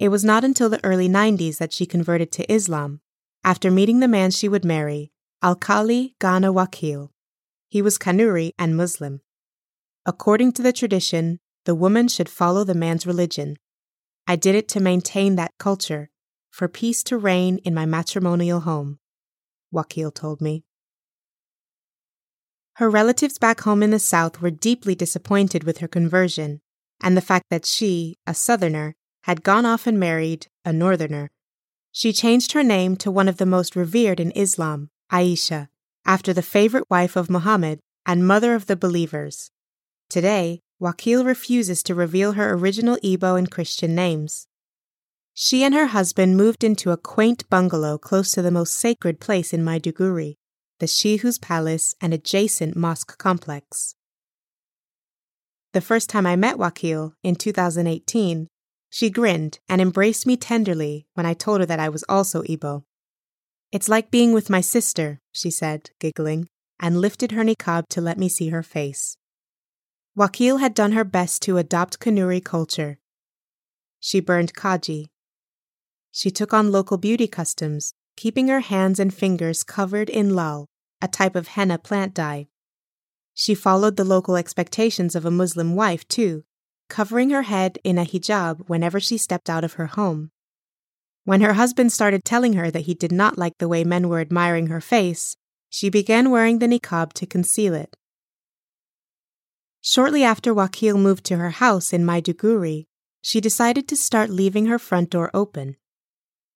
It 0.00 0.08
was 0.08 0.24
not 0.24 0.42
until 0.42 0.68
the 0.68 0.84
early 0.84 1.08
90s 1.08 1.58
that 1.58 1.72
she 1.72 1.86
converted 1.86 2.32
to 2.32 2.52
Islam, 2.52 3.00
after 3.44 3.70
meeting 3.70 4.00
the 4.00 4.08
man 4.08 4.32
she 4.32 4.48
would 4.48 4.64
marry, 4.64 5.12
Alkali 5.44 6.14
Gana 6.20 6.50
Wakil. 6.54 7.10
He 7.68 7.82
was 7.82 7.98
Kanuri 7.98 8.52
and 8.58 8.78
Muslim. 8.78 9.20
According 10.06 10.52
to 10.52 10.62
the 10.62 10.72
tradition, 10.72 11.38
the 11.66 11.74
woman 11.74 12.08
should 12.08 12.30
follow 12.30 12.64
the 12.64 12.74
man's 12.74 13.06
religion. 13.06 13.58
I 14.26 14.36
did 14.36 14.54
it 14.54 14.68
to 14.68 14.80
maintain 14.80 15.36
that 15.36 15.52
culture, 15.58 16.08
for 16.50 16.66
peace 16.66 17.02
to 17.02 17.18
reign 17.18 17.58
in 17.58 17.74
my 17.74 17.84
matrimonial 17.84 18.60
home, 18.60 19.00
Wakil 19.70 20.14
told 20.14 20.40
me. 20.40 20.64
Her 22.76 22.88
relatives 22.88 23.36
back 23.36 23.60
home 23.60 23.82
in 23.82 23.90
the 23.90 23.98
South 23.98 24.40
were 24.40 24.50
deeply 24.50 24.94
disappointed 24.94 25.64
with 25.64 25.76
her 25.78 25.88
conversion 25.88 26.62
and 27.02 27.18
the 27.18 27.20
fact 27.20 27.50
that 27.50 27.66
she, 27.66 28.16
a 28.26 28.32
Southerner, 28.32 28.94
had 29.24 29.42
gone 29.42 29.66
off 29.66 29.86
and 29.86 30.00
married 30.00 30.46
a 30.64 30.72
Northerner. 30.72 31.30
She 31.92 32.14
changed 32.14 32.52
her 32.52 32.64
name 32.64 32.96
to 32.96 33.10
one 33.10 33.28
of 33.28 33.36
the 33.36 33.44
most 33.44 33.76
revered 33.76 34.20
in 34.20 34.30
Islam, 34.30 34.88
Aisha, 35.14 35.68
after 36.04 36.32
the 36.32 36.42
favorite 36.42 36.90
wife 36.90 37.14
of 37.14 37.30
Muhammad 37.30 37.78
and 38.04 38.26
mother 38.26 38.56
of 38.56 38.66
the 38.66 38.74
believers. 38.74 39.52
Today, 40.10 40.60
Wakil 40.82 41.24
refuses 41.24 41.84
to 41.84 41.94
reveal 41.94 42.32
her 42.32 42.52
original 42.52 42.96
Igbo 42.96 43.38
and 43.38 43.48
Christian 43.48 43.94
names. 43.94 44.48
She 45.32 45.62
and 45.62 45.72
her 45.72 45.86
husband 45.86 46.36
moved 46.36 46.64
into 46.64 46.90
a 46.90 46.96
quaint 46.96 47.48
bungalow 47.48 47.96
close 47.96 48.32
to 48.32 48.42
the 48.42 48.50
most 48.50 48.72
sacred 48.74 49.20
place 49.20 49.52
in 49.52 49.64
Maiduguri, 49.64 50.34
the 50.80 50.86
Shehu's 50.86 51.38
Palace 51.38 51.94
and 52.00 52.12
adjacent 52.12 52.76
mosque 52.76 53.16
complex. 53.16 53.94
The 55.74 55.80
first 55.80 56.10
time 56.10 56.26
I 56.26 56.34
met 56.34 56.56
Wakil, 56.56 57.12
in 57.22 57.36
2018, 57.36 58.48
she 58.90 59.10
grinned 59.10 59.60
and 59.68 59.80
embraced 59.80 60.26
me 60.26 60.36
tenderly 60.36 61.06
when 61.14 61.24
I 61.24 61.34
told 61.34 61.60
her 61.60 61.66
that 61.66 61.80
I 61.80 61.88
was 61.88 62.04
also 62.08 62.42
Igbo. 62.42 62.82
It's 63.74 63.88
like 63.88 64.12
being 64.12 64.32
with 64.32 64.48
my 64.48 64.60
sister, 64.60 65.18
she 65.32 65.50
said, 65.50 65.90
giggling, 65.98 66.48
and 66.78 67.00
lifted 67.00 67.32
her 67.32 67.42
niqab 67.42 67.88
to 67.88 68.00
let 68.00 68.16
me 68.16 68.28
see 68.28 68.50
her 68.50 68.62
face. 68.62 69.16
Wakil 70.16 70.60
had 70.60 70.74
done 70.74 70.92
her 70.92 71.02
best 71.02 71.42
to 71.42 71.58
adopt 71.58 71.98
Kanuri 71.98 72.40
culture. 72.40 73.00
She 73.98 74.20
burned 74.20 74.54
kaji. 74.54 75.06
She 76.12 76.30
took 76.30 76.54
on 76.54 76.70
local 76.70 76.98
beauty 76.98 77.26
customs, 77.26 77.94
keeping 78.16 78.46
her 78.46 78.60
hands 78.60 79.00
and 79.00 79.12
fingers 79.12 79.64
covered 79.64 80.08
in 80.08 80.36
lal, 80.36 80.68
a 81.02 81.08
type 81.08 81.34
of 81.34 81.48
henna 81.48 81.76
plant 81.76 82.14
dye. 82.14 82.46
She 83.34 83.56
followed 83.56 83.96
the 83.96 84.04
local 84.04 84.36
expectations 84.36 85.16
of 85.16 85.24
a 85.24 85.32
Muslim 85.32 85.74
wife, 85.74 86.06
too, 86.06 86.44
covering 86.88 87.30
her 87.30 87.42
head 87.42 87.80
in 87.82 87.98
a 87.98 88.04
hijab 88.04 88.68
whenever 88.68 89.00
she 89.00 89.18
stepped 89.18 89.50
out 89.50 89.64
of 89.64 89.72
her 89.72 89.86
home. 89.86 90.30
When 91.24 91.40
her 91.40 91.54
husband 91.54 91.90
started 91.90 92.24
telling 92.24 92.52
her 92.52 92.70
that 92.70 92.82
he 92.82 92.94
did 92.94 93.10
not 93.10 93.38
like 93.38 93.58
the 93.58 93.68
way 93.68 93.82
men 93.82 94.08
were 94.08 94.20
admiring 94.20 94.66
her 94.66 94.80
face, 94.80 95.36
she 95.70 95.88
began 95.88 96.30
wearing 96.30 96.58
the 96.58 96.66
niqab 96.66 97.14
to 97.14 97.26
conceal 97.26 97.74
it. 97.74 97.96
Shortly 99.80 100.22
after 100.22 100.54
Wakil 100.54 100.98
moved 100.98 101.24
to 101.26 101.36
her 101.36 101.50
house 101.50 101.92
in 101.92 102.04
Maiduguri, 102.04 102.86
she 103.22 103.40
decided 103.40 103.88
to 103.88 103.96
start 103.96 104.30
leaving 104.30 104.66
her 104.66 104.78
front 104.78 105.10
door 105.10 105.30
open. 105.32 105.76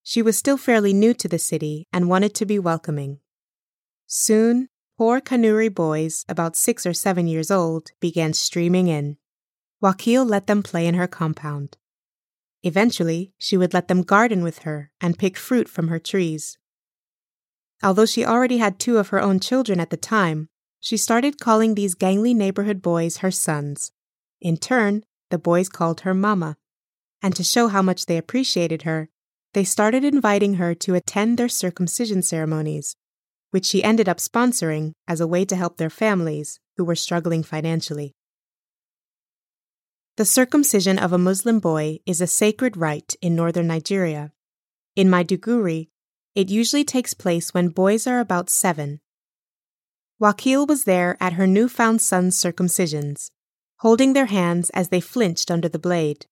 She 0.02 0.22
was 0.22 0.36
still 0.38 0.56
fairly 0.56 0.92
new 0.92 1.14
to 1.14 1.28
the 1.28 1.38
city 1.38 1.86
and 1.92 2.08
wanted 2.08 2.34
to 2.36 2.46
be 2.46 2.58
welcoming. 2.58 3.20
Soon, 4.06 4.68
poor 4.96 5.20
Kanuri 5.20 5.74
boys, 5.74 6.24
about 6.28 6.56
six 6.56 6.86
or 6.86 6.94
seven 6.94 7.26
years 7.26 7.50
old, 7.50 7.92
began 8.00 8.32
streaming 8.34 8.88
in. 8.88 9.16
Wakil 9.82 10.28
let 10.28 10.46
them 10.46 10.62
play 10.62 10.86
in 10.86 10.94
her 10.94 11.06
compound. 11.06 11.76
Eventually, 12.68 13.32
she 13.38 13.56
would 13.56 13.72
let 13.72 13.88
them 13.88 14.02
garden 14.02 14.42
with 14.42 14.58
her 14.58 14.90
and 15.00 15.18
pick 15.18 15.38
fruit 15.38 15.70
from 15.70 15.88
her 15.88 15.98
trees. 15.98 16.58
Although 17.82 18.04
she 18.04 18.26
already 18.26 18.58
had 18.58 18.78
two 18.78 18.98
of 18.98 19.08
her 19.08 19.22
own 19.22 19.40
children 19.40 19.80
at 19.80 19.88
the 19.88 19.96
time, 19.96 20.50
she 20.78 20.98
started 20.98 21.40
calling 21.40 21.74
these 21.74 21.94
gangly 21.94 22.36
neighborhood 22.36 22.82
boys 22.82 23.18
her 23.18 23.30
sons. 23.30 23.90
In 24.42 24.58
turn, 24.58 25.02
the 25.30 25.38
boys 25.38 25.70
called 25.70 26.02
her 26.02 26.12
Mama. 26.12 26.58
And 27.22 27.34
to 27.36 27.42
show 27.42 27.68
how 27.68 27.80
much 27.80 28.04
they 28.04 28.18
appreciated 28.18 28.82
her, 28.82 29.08
they 29.54 29.64
started 29.64 30.04
inviting 30.04 30.54
her 30.54 30.74
to 30.74 30.94
attend 30.94 31.38
their 31.38 31.48
circumcision 31.48 32.20
ceremonies, 32.20 32.96
which 33.50 33.64
she 33.64 33.82
ended 33.82 34.10
up 34.10 34.18
sponsoring 34.18 34.92
as 35.06 35.22
a 35.22 35.26
way 35.26 35.46
to 35.46 35.56
help 35.56 35.78
their 35.78 35.88
families 35.88 36.60
who 36.76 36.84
were 36.84 36.94
struggling 36.94 37.42
financially. 37.42 38.14
The 40.18 40.24
circumcision 40.24 40.98
of 40.98 41.12
a 41.12 41.16
Muslim 41.16 41.60
boy 41.60 42.00
is 42.04 42.20
a 42.20 42.26
sacred 42.26 42.76
rite 42.76 43.14
in 43.22 43.36
northern 43.36 43.68
Nigeria. 43.68 44.32
In 44.96 45.06
Maiduguri, 45.08 45.90
it 46.34 46.48
usually 46.50 46.82
takes 46.82 47.14
place 47.14 47.54
when 47.54 47.68
boys 47.68 48.04
are 48.04 48.18
about 48.18 48.50
seven. 48.50 48.98
Wakil 50.20 50.66
was 50.66 50.82
there 50.82 51.16
at 51.20 51.34
her 51.34 51.46
newfound 51.46 52.02
son's 52.02 52.36
circumcisions, 52.36 53.30
holding 53.76 54.12
their 54.12 54.26
hands 54.26 54.70
as 54.70 54.88
they 54.88 55.00
flinched 55.00 55.52
under 55.52 55.68
the 55.68 55.78
blade. 55.78 56.26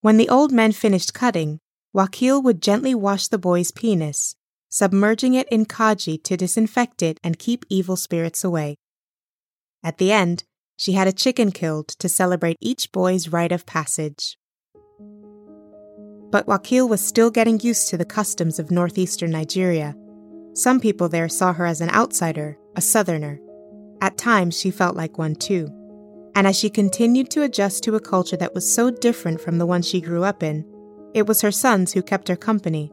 When 0.00 0.16
the 0.16 0.28
old 0.28 0.50
men 0.50 0.72
finished 0.72 1.14
cutting, 1.14 1.60
Wakil 1.94 2.42
would 2.42 2.60
gently 2.60 2.96
wash 2.96 3.28
the 3.28 3.38
boy's 3.38 3.70
penis, 3.70 4.34
submerging 4.70 5.34
it 5.34 5.48
in 5.50 5.66
kaji 5.66 6.20
to 6.24 6.36
disinfect 6.36 7.00
it 7.00 7.20
and 7.22 7.38
keep 7.38 7.64
evil 7.68 7.94
spirits 7.94 8.42
away. 8.42 8.74
At 9.84 9.98
the 9.98 10.10
end, 10.10 10.42
she 10.76 10.92
had 10.92 11.06
a 11.08 11.12
chicken 11.12 11.52
killed 11.52 11.88
to 11.88 12.08
celebrate 12.08 12.56
each 12.60 12.90
boy's 12.92 13.28
rite 13.28 13.52
of 13.52 13.66
passage. 13.66 14.36
But 16.30 16.46
Wakil 16.46 16.88
was 16.88 17.00
still 17.00 17.30
getting 17.30 17.60
used 17.60 17.88
to 17.90 17.96
the 17.96 18.04
customs 18.04 18.58
of 18.58 18.70
northeastern 18.70 19.30
Nigeria. 19.30 19.94
Some 20.54 20.80
people 20.80 21.08
there 21.08 21.28
saw 21.28 21.52
her 21.52 21.66
as 21.66 21.80
an 21.80 21.90
outsider, 21.90 22.58
a 22.74 22.80
southerner. 22.80 23.38
At 24.00 24.18
times, 24.18 24.58
she 24.58 24.70
felt 24.70 24.96
like 24.96 25.16
one 25.16 25.36
too. 25.36 25.68
And 26.34 26.46
as 26.48 26.58
she 26.58 26.68
continued 26.70 27.30
to 27.30 27.42
adjust 27.42 27.84
to 27.84 27.94
a 27.94 28.00
culture 28.00 28.36
that 28.36 28.54
was 28.54 28.72
so 28.72 28.90
different 28.90 29.40
from 29.40 29.58
the 29.58 29.66
one 29.66 29.82
she 29.82 30.00
grew 30.00 30.24
up 30.24 30.42
in, 30.42 30.64
it 31.14 31.28
was 31.28 31.40
her 31.42 31.52
sons 31.52 31.92
who 31.92 32.02
kept 32.02 32.26
her 32.26 32.36
company. 32.36 32.92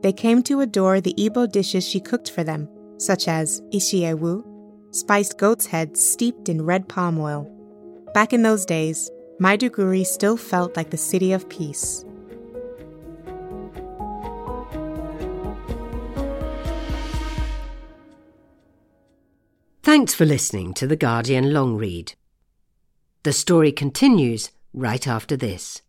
They 0.00 0.12
came 0.12 0.42
to 0.44 0.60
adore 0.60 1.02
the 1.02 1.14
Igbo 1.18 1.52
dishes 1.52 1.86
she 1.86 2.00
cooked 2.00 2.30
for 2.30 2.42
them, 2.42 2.68
such 2.96 3.28
as 3.28 3.60
ishiewu, 3.74 4.55
spiced 4.96 5.38
goat's 5.38 5.66
heads 5.66 6.04
steeped 6.04 6.48
in 6.48 6.64
red 6.64 6.88
palm 6.88 7.18
oil. 7.18 7.50
Back 8.14 8.32
in 8.32 8.42
those 8.42 8.64
days, 8.64 9.10
Maiduguri 9.40 10.06
still 10.06 10.36
felt 10.36 10.76
like 10.76 10.90
the 10.90 10.96
city 10.96 11.32
of 11.32 11.48
peace. 11.48 12.04
Thanks 19.82 20.14
for 20.14 20.24
listening 20.24 20.74
to 20.74 20.86
The 20.86 20.96
Guardian 20.96 21.52
Long 21.52 21.76
Read. 21.76 22.14
The 23.22 23.32
story 23.32 23.70
continues 23.70 24.50
right 24.72 25.06
after 25.06 25.36
this. 25.36 25.82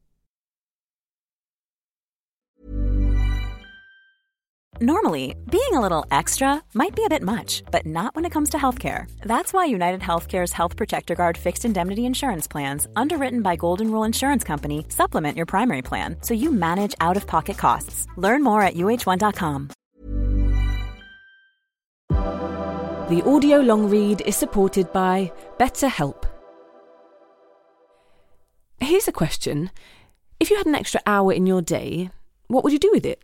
Normally, 4.79 5.33
being 5.49 5.73
a 5.73 5.81
little 5.81 6.05
extra 6.11 6.61
might 6.75 6.95
be 6.95 7.03
a 7.03 7.09
bit 7.09 7.23
much, 7.23 7.63
but 7.71 7.87
not 7.87 8.15
when 8.15 8.25
it 8.25 8.31
comes 8.31 8.51
to 8.51 8.57
healthcare. 8.57 9.09
That's 9.21 9.51
why 9.51 9.65
United 9.65 10.01
Healthcare's 10.01 10.53
Health 10.53 10.75
Protector 10.75 11.15
Guard 11.15 11.35
fixed 11.35 11.65
indemnity 11.65 12.05
insurance 12.05 12.47
plans, 12.47 12.87
underwritten 12.95 13.41
by 13.41 13.55
Golden 13.55 13.89
Rule 13.89 14.03
Insurance 14.03 14.43
Company, 14.43 14.85
supplement 14.89 15.35
your 15.35 15.47
primary 15.47 15.81
plan 15.81 16.17
so 16.21 16.35
you 16.35 16.51
manage 16.51 16.93
out 17.01 17.17
of 17.17 17.25
pocket 17.25 17.57
costs. 17.57 18.05
Learn 18.17 18.43
more 18.43 18.61
at 18.61 18.75
uh1.com. 18.75 19.71
The 23.09 23.23
audio 23.25 23.57
long 23.61 23.89
read 23.89 24.21
is 24.27 24.35
supported 24.35 24.93
by 24.93 25.31
BetterHelp. 25.59 26.25
Here's 28.79 29.07
a 29.07 29.11
question 29.11 29.71
If 30.39 30.51
you 30.51 30.57
had 30.57 30.67
an 30.67 30.75
extra 30.75 31.01
hour 31.07 31.33
in 31.33 31.47
your 31.47 31.63
day, 31.63 32.11
what 32.45 32.63
would 32.63 32.73
you 32.73 32.79
do 32.79 32.91
with 32.93 33.07
it? 33.07 33.23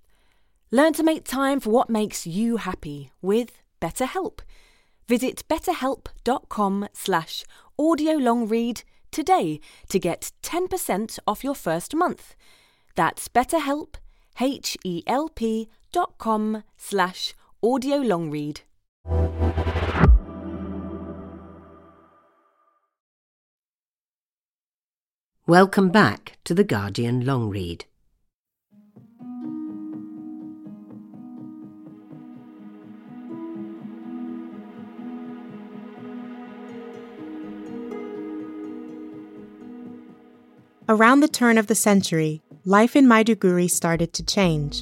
Learn 0.73 0.93
to 0.93 1.03
make 1.03 1.25
time 1.25 1.59
for 1.59 1.69
what 1.69 1.89
makes 1.89 2.25
you 2.25 2.55
happy 2.55 3.11
with 3.21 3.61
BetterHelp. 3.81 4.39
Visit 5.05 5.43
betterhelp.com 5.49 6.87
slash 6.93 7.43
audiolongread 7.77 8.83
today 9.11 9.59
to 9.89 9.99
get 9.99 10.31
10% 10.43 11.19
off 11.27 11.43
your 11.43 11.55
first 11.55 11.93
month. 11.93 12.35
That's 12.95 13.27
betterhelp, 13.27 13.95
H-E-L-P 14.39 15.69
dot 15.91 16.17
com 16.17 16.63
slash 16.77 17.33
audiolongread. 17.61 18.61
Welcome 25.45 25.89
back 25.89 26.37
to 26.45 26.53
The 26.53 26.63
Guardian 26.63 27.25
Long 27.25 27.49
Read. 27.49 27.83
Around 40.91 41.21
the 41.21 41.29
turn 41.29 41.57
of 41.57 41.67
the 41.67 41.73
century, 41.73 42.41
life 42.65 42.97
in 42.97 43.05
Maiduguri 43.07 43.71
started 43.71 44.11
to 44.11 44.25
change. 44.25 44.81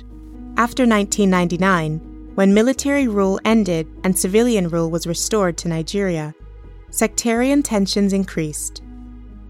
After 0.58 0.82
1999, 0.88 2.32
when 2.34 2.52
military 2.52 3.08
rule 3.08 3.40
ended 3.46 3.88
and 4.04 4.18
civilian 4.18 4.70
rule 4.70 4.90
was 4.90 5.06
restored 5.06 5.56
to 5.60 5.68
Nigeria, 5.68 6.34
sectarian 6.90 7.62
tensions 7.62 8.12
increased. 8.12 8.82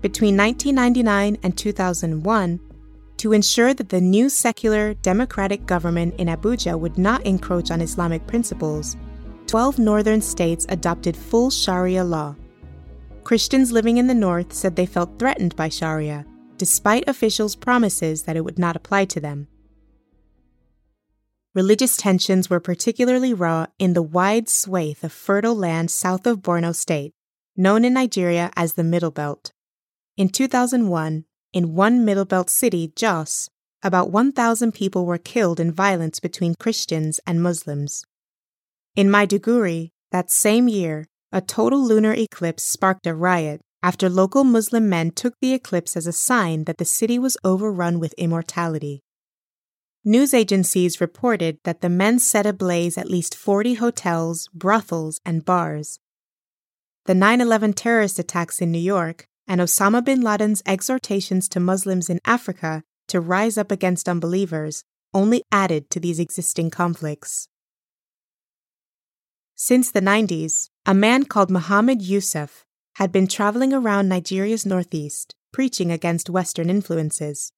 Between 0.01 0.35
1999 0.35 1.37
and 1.43 1.57
2001, 1.57 2.59
to 3.15 3.31
ensure 3.31 3.73
that 3.73 3.87
the 3.87 4.01
new 4.01 4.27
secular 4.27 4.95
democratic 4.95 5.65
government 5.65 6.15
in 6.19 6.27
Abuja 6.27 6.77
would 6.77 6.97
not 6.97 7.25
encroach 7.25 7.71
on 7.71 7.79
Islamic 7.79 8.27
principles, 8.27 8.97
12 9.47 9.79
northern 9.79 10.19
states 10.19 10.65
adopted 10.67 11.15
full 11.15 11.49
Sharia 11.49 12.03
law. 12.03 12.35
Christians 13.23 13.71
living 13.71 13.95
in 13.95 14.07
the 14.07 14.13
north 14.13 14.51
said 14.51 14.75
they 14.75 14.85
felt 14.85 15.17
threatened 15.17 15.55
by 15.55 15.69
Sharia 15.69 16.25
despite 16.59 17.07
officials' 17.07 17.55
promises 17.55 18.23
that 18.23 18.35
it 18.35 18.45
would 18.45 18.59
not 18.59 18.75
apply 18.75 19.05
to 19.05 19.19
them. 19.19 19.47
Religious 21.55 21.97
tensions 21.97 22.49
were 22.49 22.59
particularly 22.59 23.33
raw 23.33 23.65
in 23.79 23.93
the 23.93 24.03
wide 24.03 24.47
swathe 24.47 25.03
of 25.03 25.11
fertile 25.11 25.55
land 25.55 25.89
south 25.89 26.27
of 26.27 26.41
Borno 26.41 26.75
State, 26.75 27.13
known 27.57 27.83
in 27.83 27.93
Nigeria 27.93 28.51
as 28.55 28.73
the 28.73 28.83
Middle 28.83 29.09
Belt. 29.09 29.51
In 30.15 30.29
2001, 30.29 31.25
in 31.53 31.73
one 31.73 32.05
Middle 32.05 32.25
Belt 32.25 32.49
city, 32.49 32.91
Jos, 32.95 33.49
about 33.81 34.11
1,000 34.11 34.73
people 34.73 35.05
were 35.05 35.17
killed 35.17 35.59
in 35.59 35.71
violence 35.71 36.19
between 36.19 36.53
Christians 36.59 37.19
and 37.25 37.41
Muslims. 37.41 38.03
In 38.95 39.07
Maiduguri, 39.07 39.91
that 40.11 40.29
same 40.29 40.67
year, 40.67 41.07
a 41.31 41.41
total 41.41 41.81
lunar 41.81 42.13
eclipse 42.13 42.63
sparked 42.63 43.07
a 43.07 43.15
riot 43.15 43.61
after 43.81 44.09
local 44.09 44.43
Muslim 44.43 44.89
men 44.89 45.11
took 45.11 45.35
the 45.39 45.53
eclipse 45.53 45.95
as 45.95 46.07
a 46.07 46.11
sign 46.11 46.65
that 46.65 46.77
the 46.77 46.85
city 46.85 47.17
was 47.17 47.37
overrun 47.43 47.99
with 47.99 48.13
immortality. 48.13 49.01
News 50.03 50.33
agencies 50.33 51.01
reported 51.01 51.59
that 51.63 51.81
the 51.81 51.89
men 51.89 52.19
set 52.19 52.45
ablaze 52.45 52.97
at 52.97 53.09
least 53.09 53.35
40 53.35 53.75
hotels, 53.75 54.49
brothels, 54.53 55.19
and 55.25 55.45
bars. 55.45 55.99
The 57.05 57.15
9 57.15 57.41
11 57.41 57.73
terrorist 57.73 58.19
attacks 58.19 58.61
in 58.61 58.71
New 58.71 58.79
York 58.79 59.27
and 59.47 59.59
Osama 59.59 60.03
bin 60.03 60.21
Laden's 60.21 60.61
exhortations 60.65 61.49
to 61.49 61.59
Muslims 61.59 62.09
in 62.09 62.19
Africa 62.25 62.83
to 63.07 63.19
rise 63.19 63.57
up 63.57 63.71
against 63.71 64.07
unbelievers 64.07 64.83
only 65.13 65.43
added 65.51 65.89
to 65.89 65.99
these 65.99 66.19
existing 66.19 66.69
conflicts. 66.69 67.49
Since 69.55 69.91
the 69.91 70.01
90s, 70.01 70.69
a 70.85 70.93
man 70.93 71.25
called 71.25 71.49
Muhammad 71.49 72.01
Yusuf 72.01 72.63
had 72.99 73.13
been 73.13 73.27
traveling 73.27 73.73
around 73.73 74.09
Nigeria's 74.09 74.65
northeast, 74.65 75.33
preaching 75.53 75.89
against 75.89 76.29
Western 76.29 76.69
influences. 76.69 77.53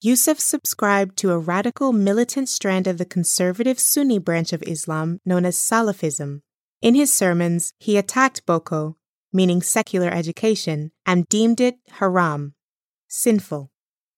Yusuf 0.00 0.40
subscribed 0.40 1.18
to 1.18 1.30
a 1.30 1.38
radical 1.38 1.92
militant 1.92 2.48
strand 2.48 2.86
of 2.86 2.96
the 2.96 3.04
conservative 3.04 3.78
Sunni 3.78 4.18
branch 4.18 4.54
of 4.54 4.62
Islam 4.62 5.20
known 5.26 5.44
as 5.44 5.58
Salafism. 5.58 6.40
In 6.80 6.94
his 6.94 7.12
sermons, 7.12 7.74
he 7.78 7.98
attacked 7.98 8.46
Boko, 8.46 8.96
meaning 9.30 9.60
secular 9.60 10.08
education, 10.08 10.90
and 11.04 11.28
deemed 11.28 11.60
it 11.60 11.76
haram, 11.90 12.54
sinful. 13.08 13.70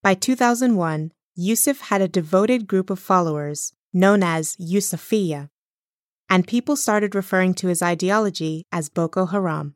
By 0.04 0.14
2001, 0.14 1.10
Yusuf 1.34 1.80
had 1.80 2.00
a 2.00 2.06
devoted 2.06 2.68
group 2.68 2.90
of 2.90 3.00
followers, 3.00 3.72
known 3.92 4.22
as 4.22 4.54
Yusufiya, 4.56 5.50
and 6.30 6.46
people 6.46 6.76
started 6.76 7.16
referring 7.16 7.54
to 7.54 7.66
his 7.66 7.82
ideology 7.82 8.66
as 8.70 8.88
Boko 8.88 9.26
Haram. 9.26 9.74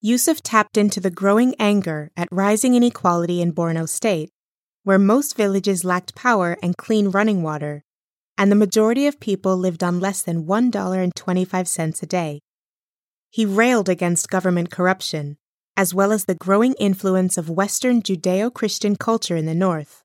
Yusuf 0.00 0.40
tapped 0.42 0.76
into 0.76 1.00
the 1.00 1.10
growing 1.10 1.56
anger 1.58 2.12
at 2.16 2.28
rising 2.30 2.76
inequality 2.76 3.42
in 3.42 3.52
Borno 3.52 3.88
State, 3.88 4.30
where 4.84 4.98
most 4.98 5.36
villages 5.36 5.84
lacked 5.84 6.14
power 6.14 6.56
and 6.62 6.76
clean 6.76 7.08
running 7.08 7.42
water, 7.42 7.82
and 8.36 8.52
the 8.52 8.56
majority 8.56 9.08
of 9.08 9.18
people 9.18 9.56
lived 9.56 9.82
on 9.82 9.98
less 9.98 10.22
than 10.22 10.46
$1.25 10.46 12.02
a 12.02 12.06
day. 12.06 12.40
He 13.28 13.44
railed 13.44 13.88
against 13.88 14.30
government 14.30 14.70
corruption, 14.70 15.36
as 15.76 15.92
well 15.92 16.12
as 16.12 16.26
the 16.26 16.36
growing 16.36 16.74
influence 16.74 17.36
of 17.36 17.50
Western 17.50 18.00
Judeo 18.00 18.54
Christian 18.54 18.94
culture 18.94 19.34
in 19.34 19.46
the 19.46 19.54
North. 19.54 20.04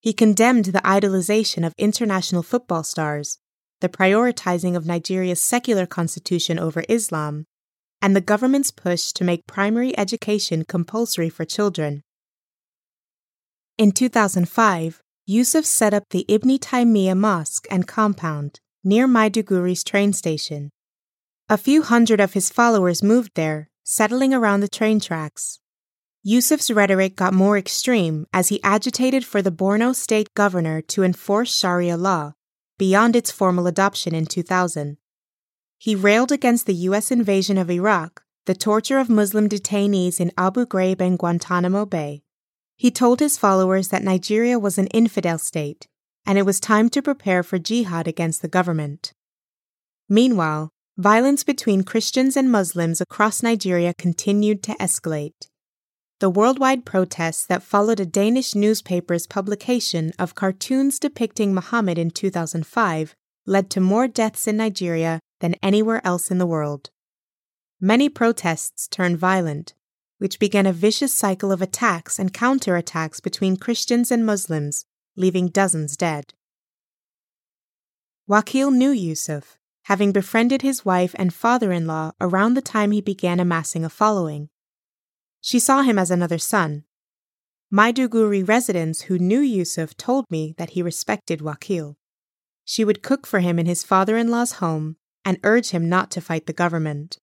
He 0.00 0.14
condemned 0.14 0.66
the 0.66 0.80
idolization 0.80 1.66
of 1.66 1.74
international 1.76 2.42
football 2.42 2.82
stars, 2.82 3.38
the 3.82 3.90
prioritizing 3.90 4.74
of 4.74 4.86
Nigeria's 4.86 5.42
secular 5.42 5.84
constitution 5.84 6.58
over 6.58 6.82
Islam, 6.88 7.44
and 8.02 8.14
the 8.14 8.20
government's 8.20 8.72
push 8.72 9.12
to 9.12 9.24
make 9.24 9.46
primary 9.46 9.96
education 9.96 10.64
compulsory 10.64 11.30
for 11.30 11.44
children. 11.44 12.02
In 13.78 13.92
2005, 13.92 15.00
Yusuf 15.24 15.64
set 15.64 15.94
up 15.94 16.04
the 16.10 16.26
Ibn 16.28 16.58
Taymiyyah 16.58 17.16
Mosque 17.16 17.66
and 17.70 17.86
compound 17.86 18.58
near 18.84 19.06
Maiduguri's 19.06 19.84
train 19.84 20.12
station. 20.12 20.70
A 21.48 21.56
few 21.56 21.82
hundred 21.82 22.18
of 22.20 22.32
his 22.32 22.50
followers 22.50 23.02
moved 23.02 23.32
there, 23.34 23.70
settling 23.84 24.34
around 24.34 24.60
the 24.60 24.68
train 24.68 24.98
tracks. 24.98 25.60
Yusuf's 26.24 26.70
rhetoric 26.70 27.16
got 27.16 27.34
more 27.34 27.56
extreme 27.56 28.26
as 28.32 28.48
he 28.48 28.62
agitated 28.62 29.24
for 29.24 29.42
the 29.42 29.52
Borno 29.52 29.94
state 29.94 30.34
governor 30.34 30.80
to 30.82 31.02
enforce 31.02 31.54
Sharia 31.54 31.96
law, 31.96 32.32
beyond 32.78 33.16
its 33.16 33.30
formal 33.30 33.66
adoption 33.66 34.14
in 34.14 34.26
2000. 34.26 34.98
He 35.82 35.96
railed 35.96 36.30
against 36.30 36.66
the 36.66 36.86
U.S. 36.90 37.10
invasion 37.10 37.58
of 37.58 37.68
Iraq, 37.68 38.22
the 38.46 38.54
torture 38.54 39.00
of 39.00 39.08
Muslim 39.08 39.48
detainees 39.48 40.20
in 40.20 40.30
Abu 40.38 40.64
Ghraib 40.64 41.00
and 41.00 41.18
Guantanamo 41.18 41.86
Bay. 41.86 42.22
He 42.76 42.92
told 42.92 43.18
his 43.18 43.36
followers 43.36 43.88
that 43.88 44.04
Nigeria 44.04 44.60
was 44.60 44.78
an 44.78 44.86
infidel 44.94 45.38
state, 45.38 45.88
and 46.24 46.38
it 46.38 46.46
was 46.46 46.60
time 46.60 46.88
to 46.90 47.02
prepare 47.02 47.42
for 47.42 47.58
jihad 47.58 48.06
against 48.06 48.42
the 48.42 48.48
government. 48.56 49.12
Meanwhile, 50.08 50.70
violence 50.98 51.42
between 51.42 51.82
Christians 51.82 52.36
and 52.36 52.52
Muslims 52.52 53.00
across 53.00 53.42
Nigeria 53.42 53.92
continued 53.92 54.62
to 54.62 54.76
escalate. 54.76 55.48
The 56.20 56.30
worldwide 56.30 56.86
protests 56.86 57.44
that 57.46 57.64
followed 57.64 57.98
a 57.98 58.06
Danish 58.06 58.54
newspaper's 58.54 59.26
publication 59.26 60.12
of 60.16 60.36
cartoons 60.36 61.00
depicting 61.00 61.52
Muhammad 61.52 61.98
in 61.98 62.12
2005 62.12 63.16
led 63.46 63.68
to 63.70 63.80
more 63.80 64.06
deaths 64.06 64.46
in 64.46 64.58
Nigeria 64.58 65.18
than 65.42 65.56
anywhere 65.62 66.00
else 66.06 66.30
in 66.30 66.38
the 66.38 66.46
world. 66.46 66.88
Many 67.80 68.08
protests 68.08 68.86
turned 68.86 69.18
violent, 69.18 69.74
which 70.18 70.38
began 70.38 70.66
a 70.66 70.72
vicious 70.72 71.12
cycle 71.12 71.50
of 71.50 71.60
attacks 71.60 72.18
and 72.18 72.32
counterattacks 72.32 73.20
between 73.20 73.56
Christians 73.56 74.12
and 74.12 74.24
Muslims, 74.24 74.86
leaving 75.16 75.48
dozens 75.48 75.96
dead. 75.96 76.32
Wakil 78.30 78.70
knew 78.70 78.92
Yusuf, 78.92 79.58
having 79.86 80.12
befriended 80.12 80.62
his 80.62 80.84
wife 80.84 81.12
and 81.18 81.34
father 81.34 81.72
in 81.72 81.88
law 81.88 82.12
around 82.20 82.54
the 82.54 82.62
time 82.62 82.92
he 82.92 83.00
began 83.00 83.40
amassing 83.40 83.84
a 83.84 83.90
following. 83.90 84.48
She 85.40 85.58
saw 85.58 85.82
him 85.82 85.98
as 85.98 86.12
another 86.12 86.38
son. 86.38 86.84
Maiduguri 87.74 88.46
residents 88.46 89.02
who 89.02 89.18
knew 89.18 89.40
Yusuf 89.40 89.96
told 89.96 90.30
me 90.30 90.54
that 90.56 90.70
he 90.70 90.82
respected 90.82 91.40
Wakil. 91.40 91.96
She 92.64 92.84
would 92.84 93.02
cook 93.02 93.26
for 93.26 93.40
him 93.40 93.58
in 93.58 93.66
his 93.66 93.82
father 93.82 94.16
in 94.16 94.28
law's 94.28 94.52
home 94.52 94.98
and 95.24 95.38
urge 95.44 95.70
him 95.70 95.88
not 95.88 96.10
to 96.12 96.20
fight 96.20 96.46
the 96.46 96.52
government. 96.52 97.18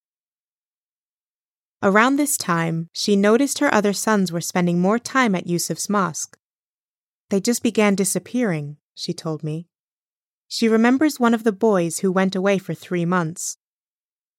Around 1.81 2.17
this 2.17 2.37
time, 2.37 2.89
she 2.93 3.15
noticed 3.15 3.59
her 3.59 3.73
other 3.73 3.93
sons 3.93 4.31
were 4.31 4.41
spending 4.41 4.81
more 4.81 4.99
time 4.99 5.33
at 5.33 5.47
Yusuf's 5.47 5.89
mosque. 5.89 6.37
They 7.29 7.39
just 7.39 7.63
began 7.63 7.95
disappearing, 7.95 8.77
she 8.95 9.13
told 9.13 9.43
me. 9.43 9.67
She 10.47 10.67
remembers 10.67 11.19
one 11.19 11.33
of 11.33 11.43
the 11.43 11.51
boys 11.51 11.99
who 11.99 12.11
went 12.11 12.35
away 12.35 12.57
for 12.57 12.73
three 12.73 13.05
months. 13.05 13.57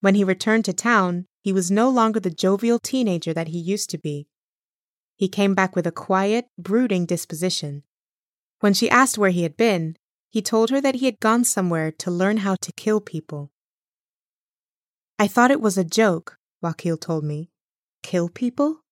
When 0.01 0.17
he 0.17 0.25
returned 0.25 0.65
to 0.67 0.73
town, 0.73 1.27
he 1.41 1.53
was 1.53 1.71
no 1.71 1.89
longer 1.89 2.21
the 2.21 2.31
jovial 2.31 2.79
teenager 2.79 3.33
that 3.33 3.49
he 3.49 3.59
used 3.59 3.91
to 3.91 3.99
be. 3.99 4.27
He 5.17 5.29
came 5.29 5.55
back 5.55 5.77
with 5.77 5.87
a 5.87 5.93
quiet, 5.93 6.47
brooding 6.59 7.07
disposition. 7.07 7.85
When 8.61 8.75
she 8.75 8.91
asked 8.91 9.19
where 9.19 9.31
he 9.31 9.45
had 9.45 9.57
been, 9.57 9.97
he 10.31 10.41
told 10.41 10.71
her 10.71 10.81
that 10.81 10.95
he 10.97 11.07
had 11.07 11.21
gone 11.21 11.45
somewhere 11.45 11.91
to 11.91 12.11
learn 12.11 12.39
how 12.39 12.55
to 12.55 12.73
kill 12.73 13.01
people. 13.01 13.51
I 15.19 15.27
thought 15.27 15.51
it 15.51 15.61
was 15.61 15.77
a 15.77 15.85
joke, 15.85 16.39
Wakil 16.63 16.99
told 16.99 17.25
me. 17.25 17.51
Kill 18.03 18.29
people? 18.29 18.85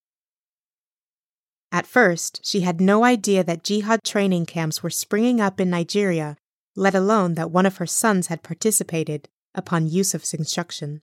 At 1.71 1.87
first, 1.87 2.45
she 2.45 2.61
had 2.61 2.81
no 2.81 3.05
idea 3.05 3.45
that 3.45 3.63
jihad 3.63 4.03
training 4.03 4.47
camps 4.47 4.83
were 4.83 4.91
springing 4.91 5.41
up 5.41 5.61
in 5.61 5.71
Nigeria, 5.71 6.37
let 6.75 6.95
alone 6.95 7.35
that 7.35 7.51
one 7.51 7.67
of 7.67 7.77
her 7.77 7.87
sons 7.87 8.27
had 8.27 8.43
participated 8.43 9.29
upon 9.55 9.87
Yusuf's 9.87 10.35
instruction. 10.35 11.03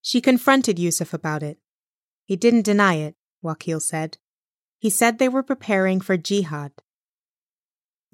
She 0.00 0.20
confronted 0.20 0.78
Yusuf 0.78 1.12
about 1.12 1.42
it. 1.42 1.58
He 2.24 2.36
didn't 2.36 2.62
deny 2.62 2.94
it, 2.94 3.16
Wakil 3.42 3.80
said. 3.80 4.18
He 4.78 4.90
said 4.90 5.18
they 5.18 5.28
were 5.28 5.42
preparing 5.42 6.00
for 6.00 6.16
jihad. 6.16 6.72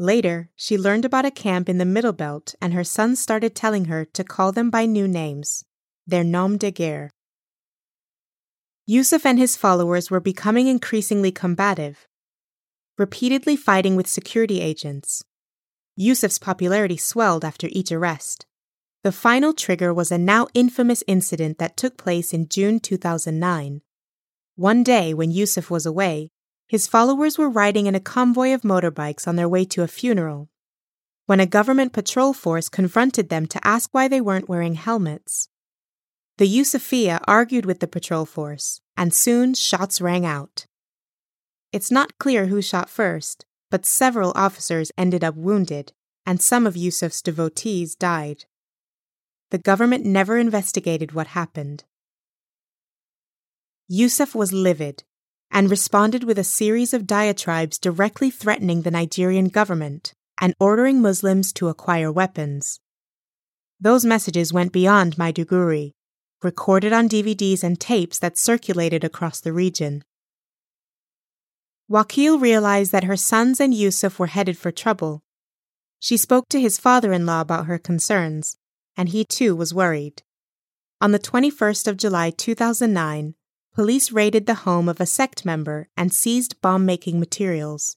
Later, 0.03 0.51
she 0.57 0.77
learned 0.77 1.05
about 1.05 1.25
a 1.27 1.31
camp 1.31 1.69
in 1.69 1.79
the 1.79 1.85
Middle 1.85 2.13
Belt, 2.13 2.57
and 2.61 2.75
her 2.75 2.83
son 2.83 3.15
started 3.15 3.55
telling 3.55 3.85
her 3.85 4.05
to 4.05 4.25
call 4.25 4.51
them 4.51 4.69
by 4.69 4.85
new 4.85 5.07
names, 5.07 5.65
their 6.05 6.25
nom 6.25 6.59
de 6.59 6.73
guerre. 6.73 7.13
Yusuf 8.85 9.25
and 9.25 9.39
his 9.39 9.57
followers 9.57 10.11
were 10.11 10.19
becoming 10.19 10.67
increasingly 10.67 11.31
combative, 11.31 12.09
repeatedly 12.99 13.55
fighting 13.55 13.95
with 13.95 14.09
security 14.09 14.61
agents. 14.61 15.23
Yusuf's 15.95 16.41
popularity 16.41 16.97
swelled 16.97 17.45
after 17.45 17.69
each 17.71 17.93
arrest. 17.93 18.45
The 19.05 19.13
final 19.13 19.53
trigger 19.53 19.95
was 19.95 20.11
a 20.11 20.19
now 20.19 20.49
infamous 20.53 21.05
incident 21.07 21.59
that 21.59 21.77
took 21.77 21.97
place 21.97 22.33
in 22.33 22.49
June 22.49 22.81
2009. 22.81 23.83
One 24.57 24.83
day, 24.83 25.15
when 25.15 25.31
Yusuf 25.31 25.71
was 25.71 25.87
away, 25.87 26.33
his 26.73 26.87
followers 26.87 27.37
were 27.37 27.51
riding 27.51 27.87
in 27.87 27.95
a 27.95 28.01
convoy 28.01 28.55
of 28.55 28.63
motorbikes 28.63 29.29
on 29.29 29.37
their 29.37 29.47
way 29.47 29.63
to 29.63 29.83
a 29.83 29.87
funeral 29.87 30.49
when 31.27 31.39
a 31.39 31.45
government 31.45 31.93
patrol 31.93 32.33
force 32.33 32.71
confronted 32.71 33.29
them 33.29 33.45
to 33.45 33.61
ask 33.63 33.91
why 33.93 34.09
they 34.09 34.23
weren't 34.23 34.49
wearing 34.49 34.77
helmets. 34.77 35.51
The 36.39 36.49
Yusufiya 36.49 37.21
argued 37.29 37.67
with 37.67 37.81
the 37.81 37.87
patrol 37.87 38.25
force, 38.25 38.81
and 38.97 39.13
soon 39.13 39.53
shots 39.53 40.01
rang 40.01 40.25
out. 40.25 40.65
It's 41.73 41.91
not 41.91 42.17
clear 42.17 42.47
who 42.47 42.63
shot 42.63 42.89
first, 42.89 43.45
but 43.71 43.85
several 43.85 44.33
officers 44.35 44.91
ended 44.97 45.23
up 45.23 45.37
wounded, 45.37 45.93
and 46.25 46.41
some 46.41 46.67
of 46.67 46.75
Yusuf's 46.75 47.21
devotees 47.21 47.95
died. 47.95 48.47
The 49.51 49.59
government 49.59 50.07
never 50.07 50.39
investigated 50.39 51.13
what 51.13 51.27
happened. 51.39 51.85
Yusuf 53.89 54.35
was 54.35 54.55
livid 54.55 55.05
and 55.53 55.71
responded 55.71 56.25
with 56.25 56.39
a 56.39 56.45
series 56.45 56.95
of 56.95 57.07
diatribes 57.07 57.79
directly 57.79 58.31
threatening 58.31 58.83
the 58.83 58.91
Nigerian 58.91 59.49
government 59.49 60.15
and 60.41 60.55
ordering 60.59 61.03
Muslims 61.03 61.53
to 61.53 61.69
acquire 61.69 62.11
weapons. 62.11 62.81
Those 63.79 64.05
messages 64.05 64.53
went 64.53 64.73
beyond 64.73 65.17
Maiduguri, 65.17 65.93
recorded 66.43 66.93
on 66.93 67.09
DVDs 67.09 67.63
and 67.63 67.79
tapes 67.79 68.19
that 68.19 68.39
circulated 68.39 69.05
across 69.05 69.41
the 69.41 69.53
region. 69.53 70.03
Wakil 71.91 72.41
realized 72.41 72.91
that 72.93 73.05
her 73.05 73.17
sons 73.17 73.61
and 73.61 73.75
Yusuf 73.75 74.19
were 74.19 74.29
headed 74.29 74.57
for 74.57 74.73
trouble. 74.73 75.21
She 75.99 76.17
spoke 76.17 76.49
to 76.49 76.61
his 76.61 76.79
father 76.79 77.13
in 77.13 77.27
law 77.27 77.43
about 77.43 77.67
her 77.67 77.79
concerns, 77.79 78.57
and 78.97 79.11
he 79.11 79.25
too 79.25 79.55
was 79.55 79.75
worried. 79.75 80.23
On 81.01 81.13
the 81.13 81.19
21st 81.19 81.87
of 81.89 81.97
July 81.99 82.31
2009, 82.31 83.35
police 83.75 84.13
raided 84.13 84.45
the 84.45 84.63
home 84.67 84.89
of 84.89 85.01
a 85.01 85.07
sect 85.07 85.47
member 85.47 85.89
and 85.97 86.13
seized 86.13 86.61
bomb 86.61 86.85
making 86.85 87.19
materials. 87.19 87.97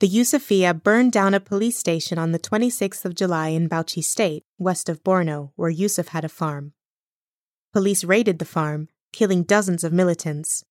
The 0.00 0.08
Yusufiya 0.08 0.82
burned 0.82 1.12
down 1.12 1.32
a 1.32 1.40
police 1.40 1.78
station 1.78 2.18
on 2.18 2.32
the 2.32 2.38
26th 2.38 3.04
of 3.04 3.14
July 3.14 3.48
in 3.48 3.68
Bauchi 3.68 4.02
State, 4.04 4.44
west 4.58 4.88
of 4.88 5.02
Borno, 5.02 5.52
where 5.56 5.70
Yusuf 5.70 6.08
had 6.08 6.24
a 6.24 6.28
farm. 6.28 6.72
Police 7.72 8.04
raided 8.04 8.38
the 8.38 8.44
farm, 8.44 8.88
killing 9.12 9.42
dozens 9.42 9.84
of 9.84 9.92
militants. 9.92 10.64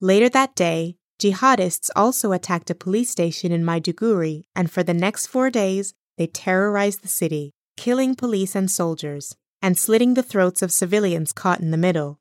Later 0.00 0.28
that 0.30 0.54
day, 0.54 0.96
jihadists 1.18 1.90
also 1.96 2.32
attacked 2.32 2.70
a 2.70 2.74
police 2.74 3.10
station 3.10 3.52
in 3.52 3.64
Maiduguri, 3.64 4.44
and 4.54 4.70
for 4.70 4.82
the 4.82 4.94
next 4.94 5.26
four 5.26 5.50
days, 5.50 5.94
they 6.16 6.26
terrorized 6.26 7.02
the 7.02 7.08
city, 7.08 7.52
killing 7.76 8.14
police 8.14 8.54
and 8.54 8.70
soldiers, 8.70 9.36
and 9.60 9.76
slitting 9.76 10.14
the 10.14 10.22
throats 10.22 10.62
of 10.62 10.72
civilians 10.72 11.32
caught 11.32 11.60
in 11.60 11.70
the 11.70 11.76
middle. 11.76 12.20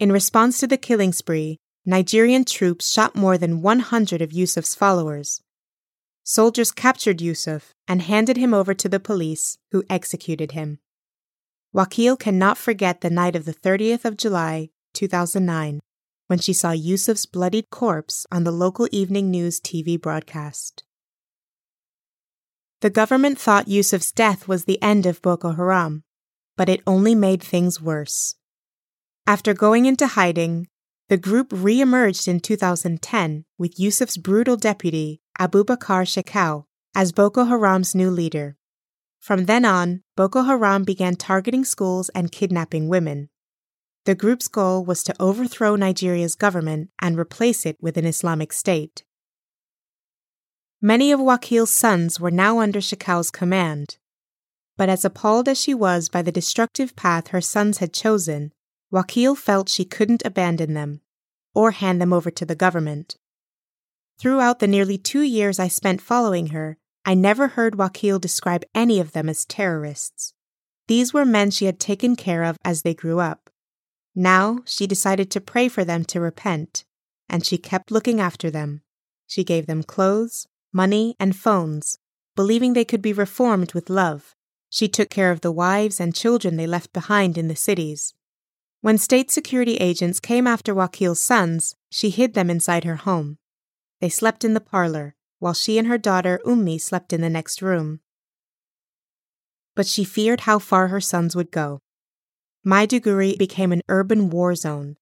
In 0.00 0.10
response 0.10 0.58
to 0.58 0.66
the 0.66 0.76
killing 0.76 1.12
spree, 1.12 1.60
Nigerian 1.86 2.44
troops 2.44 2.90
shot 2.90 3.14
more 3.14 3.38
than 3.38 3.62
100 3.62 4.20
of 4.20 4.32
Yusuf's 4.32 4.74
followers. 4.74 5.40
Soldiers 6.24 6.72
captured 6.72 7.20
Yusuf 7.20 7.74
and 7.86 8.02
handed 8.02 8.36
him 8.36 8.54
over 8.54 8.74
to 8.74 8.88
the 8.88 8.98
police, 8.98 9.58
who 9.70 9.84
executed 9.88 10.52
him. 10.52 10.78
Wakil 11.74 12.18
cannot 12.18 12.56
forget 12.56 13.02
the 13.02 13.10
night 13.10 13.36
of 13.36 13.44
the 13.44 13.54
30th 13.54 14.04
of 14.04 14.16
July, 14.16 14.70
2009, 14.94 15.80
when 16.26 16.38
she 16.38 16.52
saw 16.52 16.70
Yusuf's 16.70 17.26
bloodied 17.26 17.70
corpse 17.70 18.26
on 18.32 18.44
the 18.44 18.50
local 18.50 18.88
evening 18.90 19.30
news 19.30 19.60
TV 19.60 20.00
broadcast. 20.00 20.82
The 22.80 22.90
government 22.90 23.38
thought 23.38 23.68
Yusuf's 23.68 24.10
death 24.10 24.48
was 24.48 24.64
the 24.64 24.80
end 24.82 25.06
of 25.06 25.22
Boko 25.22 25.52
Haram, 25.52 26.02
but 26.56 26.68
it 26.68 26.80
only 26.86 27.14
made 27.14 27.42
things 27.42 27.80
worse. 27.80 28.36
After 29.26 29.54
going 29.54 29.86
into 29.86 30.06
hiding, 30.06 30.68
the 31.08 31.16
group 31.16 31.48
re 31.50 31.80
emerged 31.80 32.28
in 32.28 32.40
2010 32.40 33.46
with 33.56 33.80
Yusuf's 33.80 34.18
brutal 34.18 34.56
deputy, 34.56 35.22
Abubakar 35.40 36.04
Shekau, 36.04 36.64
as 36.94 37.12
Boko 37.12 37.44
Haram's 37.44 37.94
new 37.94 38.10
leader. 38.10 38.58
From 39.20 39.46
then 39.46 39.64
on, 39.64 40.02
Boko 40.14 40.42
Haram 40.42 40.84
began 40.84 41.16
targeting 41.16 41.64
schools 41.64 42.10
and 42.10 42.30
kidnapping 42.30 42.88
women. 42.88 43.30
The 44.04 44.14
group's 44.14 44.46
goal 44.46 44.84
was 44.84 45.02
to 45.04 45.16
overthrow 45.18 45.74
Nigeria's 45.74 46.34
government 46.34 46.90
and 47.00 47.18
replace 47.18 47.64
it 47.64 47.78
with 47.80 47.96
an 47.96 48.04
Islamic 48.04 48.52
state. 48.52 49.04
Many 50.82 51.10
of 51.10 51.18
Wakil's 51.18 51.70
sons 51.70 52.20
were 52.20 52.30
now 52.30 52.58
under 52.58 52.80
Shekau's 52.80 53.30
command. 53.30 53.96
But 54.76 54.90
as 54.90 55.02
appalled 55.02 55.48
as 55.48 55.58
she 55.58 55.72
was 55.72 56.10
by 56.10 56.20
the 56.20 56.32
destructive 56.32 56.94
path 56.94 57.28
her 57.28 57.40
sons 57.40 57.78
had 57.78 57.94
chosen, 57.94 58.52
Wakil 58.92 59.36
felt 59.36 59.68
she 59.68 59.84
couldn't 59.84 60.22
abandon 60.24 60.74
them 60.74 61.00
or 61.54 61.70
hand 61.70 62.00
them 62.00 62.12
over 62.12 62.30
to 62.30 62.44
the 62.44 62.54
government. 62.54 63.16
Throughout 64.18 64.58
the 64.58 64.66
nearly 64.66 64.98
two 64.98 65.22
years 65.22 65.58
I 65.58 65.68
spent 65.68 66.00
following 66.00 66.48
her, 66.48 66.78
I 67.04 67.14
never 67.14 67.48
heard 67.48 67.76
Wakil 67.76 68.20
describe 68.20 68.64
any 68.74 68.98
of 68.98 69.12
them 69.12 69.28
as 69.28 69.44
terrorists. 69.44 70.32
These 70.86 71.12
were 71.12 71.24
men 71.24 71.50
she 71.50 71.66
had 71.66 71.80
taken 71.80 72.16
care 72.16 72.44
of 72.44 72.58
as 72.64 72.82
they 72.82 72.94
grew 72.94 73.20
up. 73.20 73.50
Now 74.14 74.60
she 74.64 74.86
decided 74.86 75.30
to 75.30 75.40
pray 75.40 75.68
for 75.68 75.84
them 75.84 76.04
to 76.06 76.20
repent, 76.20 76.84
and 77.28 77.44
she 77.44 77.58
kept 77.58 77.90
looking 77.90 78.20
after 78.20 78.50
them. 78.50 78.82
She 79.26 79.44
gave 79.44 79.66
them 79.66 79.82
clothes, 79.82 80.46
money, 80.72 81.16
and 81.18 81.34
phones, 81.34 81.98
believing 82.36 82.72
they 82.72 82.84
could 82.84 83.02
be 83.02 83.12
reformed 83.12 83.74
with 83.74 83.90
love. 83.90 84.34
She 84.70 84.88
took 84.88 85.10
care 85.10 85.30
of 85.30 85.40
the 85.40 85.52
wives 85.52 86.00
and 86.00 86.14
children 86.14 86.56
they 86.56 86.66
left 86.66 86.92
behind 86.92 87.38
in 87.38 87.48
the 87.48 87.56
cities. 87.56 88.14
When 88.84 88.98
state 88.98 89.30
security 89.30 89.76
agents 89.76 90.20
came 90.20 90.46
after 90.46 90.74
Wakil's 90.74 91.18
sons, 91.18 91.74
she 91.88 92.10
hid 92.10 92.34
them 92.34 92.50
inside 92.50 92.84
her 92.84 92.96
home. 92.96 93.38
They 94.02 94.10
slept 94.10 94.44
in 94.44 94.52
the 94.52 94.60
parlor, 94.60 95.14
while 95.38 95.54
she 95.54 95.78
and 95.78 95.88
her 95.88 95.96
daughter 95.96 96.38
Ummi 96.44 96.78
slept 96.78 97.10
in 97.14 97.22
the 97.22 97.30
next 97.30 97.62
room. 97.62 98.00
But 99.74 99.86
she 99.86 100.04
feared 100.04 100.40
how 100.40 100.58
far 100.58 100.88
her 100.88 101.00
sons 101.00 101.34
would 101.34 101.50
go. 101.50 101.80
Maiduguri 102.62 103.38
became 103.38 103.72
an 103.72 103.80
urban 103.88 104.28
war 104.28 104.54
zone. 104.54 104.98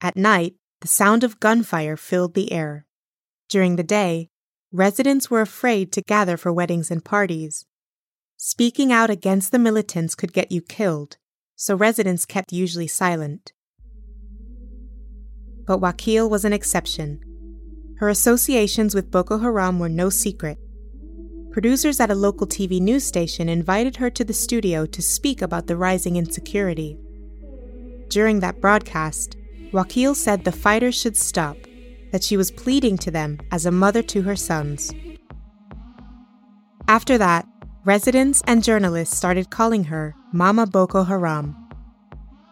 At 0.00 0.16
night, 0.16 0.54
the 0.80 0.88
sound 0.88 1.22
of 1.22 1.38
gunfire 1.38 1.98
filled 1.98 2.32
the 2.32 2.50
air. 2.50 2.86
During 3.50 3.76
the 3.76 3.82
day, 3.82 4.30
residents 4.72 5.30
were 5.30 5.42
afraid 5.42 5.92
to 5.92 6.00
gather 6.00 6.38
for 6.38 6.50
weddings 6.50 6.90
and 6.90 7.04
parties. 7.04 7.66
Speaking 8.38 8.90
out 8.90 9.10
against 9.10 9.52
the 9.52 9.58
militants 9.58 10.14
could 10.14 10.32
get 10.32 10.50
you 10.50 10.62
killed, 10.62 11.18
so 11.58 11.74
residents 11.74 12.24
kept 12.24 12.52
usually 12.52 12.86
silent. 12.86 13.52
But 15.66 15.80
Wakil 15.80 16.30
was 16.30 16.44
an 16.44 16.52
exception. 16.52 17.20
Her 17.96 18.08
associations 18.08 18.94
with 18.94 19.10
Boko 19.10 19.38
Haram 19.38 19.80
were 19.80 19.88
no 19.88 20.08
secret. 20.08 20.56
Producers 21.50 21.98
at 21.98 22.12
a 22.12 22.14
local 22.14 22.46
TV 22.46 22.80
news 22.80 23.04
station 23.04 23.48
invited 23.48 23.96
her 23.96 24.08
to 24.08 24.24
the 24.24 24.32
studio 24.32 24.86
to 24.86 25.02
speak 25.02 25.42
about 25.42 25.66
the 25.66 25.76
rising 25.76 26.14
insecurity. 26.14 26.96
During 28.08 28.38
that 28.38 28.60
broadcast, 28.60 29.36
Wakil 29.72 30.14
said 30.14 30.44
the 30.44 30.52
fighters 30.52 30.94
should 30.94 31.16
stop, 31.16 31.56
that 32.12 32.22
she 32.22 32.36
was 32.36 32.52
pleading 32.52 32.98
to 32.98 33.10
them 33.10 33.40
as 33.50 33.66
a 33.66 33.72
mother 33.72 34.02
to 34.04 34.22
her 34.22 34.36
sons. 34.36 34.94
After 36.86 37.18
that, 37.18 37.48
residents 37.88 38.42
and 38.46 38.62
journalists 38.62 39.16
started 39.16 39.48
calling 39.48 39.84
her 39.84 40.14
Mama 40.30 40.66
Boko 40.66 41.04
Haram. 41.04 41.56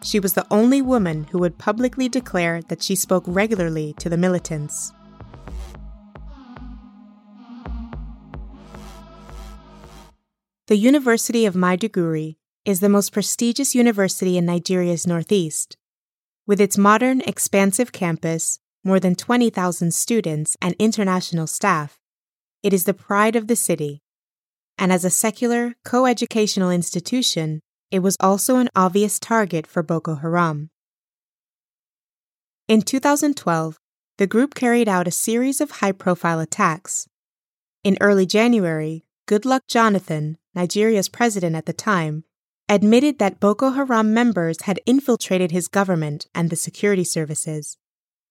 She 0.01 0.19
was 0.19 0.33
the 0.33 0.47
only 0.49 0.81
woman 0.81 1.25
who 1.25 1.37
would 1.37 1.59
publicly 1.59 2.09
declare 2.09 2.63
that 2.69 2.81
she 2.81 2.95
spoke 2.95 3.23
regularly 3.27 3.93
to 3.99 4.09
the 4.09 4.17
militants. 4.17 4.91
The 10.65 10.75
University 10.75 11.45
of 11.45 11.53
Maiduguri 11.53 12.37
is 12.65 12.79
the 12.79 12.89
most 12.89 13.13
prestigious 13.13 13.75
university 13.75 14.39
in 14.39 14.45
Nigeria's 14.47 15.05
northeast. 15.05 15.77
With 16.47 16.59
its 16.59 16.79
modern, 16.79 17.21
expansive 17.21 17.91
campus, 17.91 18.57
more 18.83 18.99
than 18.99 19.13
20,000 19.13 19.93
students, 19.93 20.57
and 20.63 20.73
international 20.79 21.45
staff, 21.45 21.99
it 22.63 22.73
is 22.73 22.85
the 22.85 22.95
pride 22.95 23.35
of 23.35 23.45
the 23.45 23.55
city. 23.55 24.01
And 24.77 24.91
as 24.91 25.03
a 25.03 25.09
secular, 25.09 25.75
co-educational 25.83 26.69
institution, 26.69 27.61
it 27.89 27.99
was 27.99 28.17
also 28.19 28.57
an 28.57 28.69
obvious 28.75 29.19
target 29.19 29.65
for 29.65 29.81
Boko 29.81 30.15
Haram. 30.15 30.69
In 32.67 32.81
2012, 32.81 33.79
the 34.17 34.27
group 34.27 34.53
carried 34.55 34.89
out 34.89 35.07
a 35.07 35.11
series 35.11 35.61
of 35.61 35.71
high 35.71 35.93
profile 35.93 36.39
attacks. 36.39 37.07
In 37.83 37.97
early 38.01 38.25
January, 38.25 39.05
Goodluck 39.27 39.61
Jonathan, 39.67 40.37
Nigeria's 40.53 41.07
president 41.07 41.55
at 41.55 41.65
the 41.65 41.73
time, 41.73 42.23
admitted 42.67 43.19
that 43.19 43.39
Boko 43.39 43.71
Haram 43.71 44.13
members 44.13 44.63
had 44.63 44.81
infiltrated 44.85 45.51
his 45.51 45.67
government 45.67 46.27
and 46.35 46.49
the 46.49 46.55
security 46.55 47.03
services. 47.03 47.77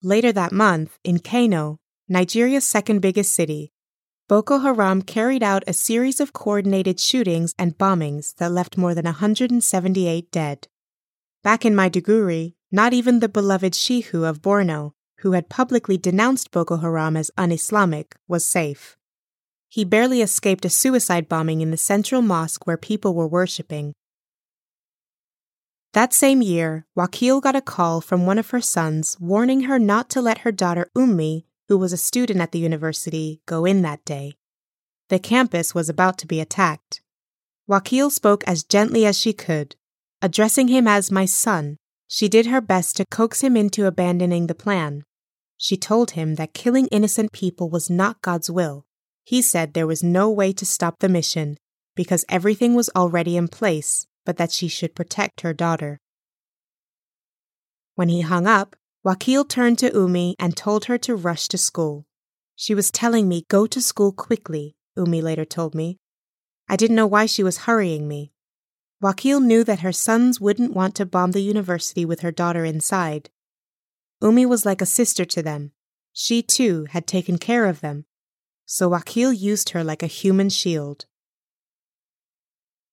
Later 0.02 0.32
that 0.32 0.52
month, 0.52 0.98
in 1.02 1.20
Kano, 1.20 1.78
Nigeria's 2.08 2.66
second 2.66 3.00
biggest 3.00 3.32
city, 3.32 3.72
Boko 4.28 4.58
Haram 4.58 5.02
carried 5.02 5.44
out 5.44 5.62
a 5.68 5.72
series 5.72 6.18
of 6.18 6.32
coordinated 6.32 6.98
shootings 6.98 7.54
and 7.60 7.78
bombings 7.78 8.34
that 8.38 8.50
left 8.50 8.76
more 8.76 8.92
than 8.92 9.04
178 9.04 10.32
dead. 10.32 10.66
Back 11.44 11.64
in 11.64 11.74
Maiduguri, 11.74 12.54
not 12.72 12.92
even 12.92 13.20
the 13.20 13.28
beloved 13.28 13.72
Shehu 13.74 14.28
of 14.28 14.42
Borno, 14.42 14.94
who 15.18 15.32
had 15.32 15.48
publicly 15.48 15.96
denounced 15.96 16.50
Boko 16.50 16.78
Haram 16.78 17.16
as 17.16 17.30
un 17.38 17.52
Islamic, 17.52 18.16
was 18.26 18.44
safe. 18.44 18.96
He 19.68 19.84
barely 19.84 20.22
escaped 20.22 20.64
a 20.64 20.70
suicide 20.70 21.28
bombing 21.28 21.60
in 21.60 21.70
the 21.70 21.76
central 21.76 22.20
mosque 22.20 22.66
where 22.66 22.76
people 22.76 23.14
were 23.14 23.28
worshipping. 23.28 23.92
That 25.92 26.12
same 26.12 26.42
year, 26.42 26.84
Wakil 26.96 27.40
got 27.40 27.54
a 27.54 27.60
call 27.60 28.00
from 28.00 28.26
one 28.26 28.40
of 28.40 28.50
her 28.50 28.60
sons 28.60 29.16
warning 29.20 29.62
her 29.62 29.78
not 29.78 30.10
to 30.10 30.20
let 30.20 30.38
her 30.38 30.50
daughter 30.50 30.90
Ummi, 30.96 31.44
who 31.68 31.78
was 31.78 31.92
a 31.92 31.96
student 31.96 32.40
at 32.40 32.52
the 32.52 32.58
university, 32.58 33.40
go 33.46 33.64
in 33.64 33.82
that 33.82 34.04
day. 34.04 34.34
The 35.08 35.18
campus 35.18 35.74
was 35.74 35.88
about 35.88 36.18
to 36.18 36.26
be 36.26 36.40
attacked. 36.40 37.00
Wakil 37.68 38.10
spoke 38.10 38.44
as 38.46 38.64
gently 38.64 39.04
as 39.06 39.18
she 39.18 39.32
could. 39.32 39.76
Addressing 40.22 40.68
him 40.68 40.86
as 40.88 41.10
my 41.10 41.24
son, 41.24 41.76
she 42.08 42.28
did 42.28 42.46
her 42.46 42.60
best 42.60 42.96
to 42.96 43.04
coax 43.10 43.42
him 43.42 43.56
into 43.56 43.86
abandoning 43.86 44.46
the 44.46 44.54
plan. 44.54 45.02
She 45.58 45.76
told 45.76 46.12
him 46.12 46.34
that 46.36 46.54
killing 46.54 46.86
innocent 46.88 47.32
people 47.32 47.68
was 47.70 47.90
not 47.90 48.22
God's 48.22 48.50
will 48.50 48.86
he 49.26 49.42
said 49.42 49.74
there 49.74 49.88
was 49.88 50.04
no 50.04 50.30
way 50.30 50.52
to 50.52 50.64
stop 50.64 51.00
the 51.00 51.08
mission 51.08 51.58
because 51.96 52.24
everything 52.28 52.74
was 52.74 52.88
already 52.94 53.36
in 53.36 53.48
place, 53.48 54.06
but 54.24 54.36
that 54.36 54.52
she 54.52 54.68
should 54.68 54.94
protect 54.94 55.40
her 55.40 55.52
daughter. 55.52 55.98
When 57.96 58.08
he 58.08 58.20
hung 58.20 58.46
up, 58.46 58.76
Wakil 59.06 59.48
turned 59.48 59.78
to 59.78 59.90
Ummi 59.90 60.34
and 60.38 60.56
told 60.56 60.86
her 60.86 60.98
to 60.98 61.14
rush 61.14 61.46
to 61.48 61.58
school. 61.58 62.06
She 62.56 62.74
was 62.74 62.90
telling 62.90 63.28
me, 63.28 63.44
go 63.48 63.66
to 63.66 63.80
school 63.80 64.10
quickly, 64.10 64.76
Ummi 64.98 65.22
later 65.22 65.44
told 65.44 65.74
me. 65.74 65.98
I 66.68 66.74
didn't 66.74 66.96
know 66.96 67.06
why 67.06 67.26
she 67.26 67.44
was 67.44 67.58
hurrying 67.58 68.08
me. 68.08 68.32
Wakil 69.00 69.40
knew 69.40 69.62
that 69.62 69.80
her 69.80 69.92
sons 69.92 70.40
wouldn't 70.40 70.74
want 70.74 70.96
to 70.96 71.06
bomb 71.06 71.32
the 71.32 71.42
university 71.42 72.04
with 72.04 72.20
her 72.20 72.32
daughter 72.32 72.64
inside. 72.64 73.30
Ummi 74.20 74.44
was 74.44 74.66
like 74.66 74.82
a 74.82 74.86
sister 74.86 75.24
to 75.26 75.42
them. 75.42 75.70
She, 76.12 76.42
too, 76.42 76.86
had 76.90 77.06
taken 77.06 77.38
care 77.38 77.66
of 77.66 77.80
them 77.80 78.06
so 78.66 78.90
Wakil 78.90 79.32
used 79.32 79.70
her 79.70 79.84
like 79.84 80.02
a 80.02 80.08
human 80.08 80.50
shield. 80.50 81.06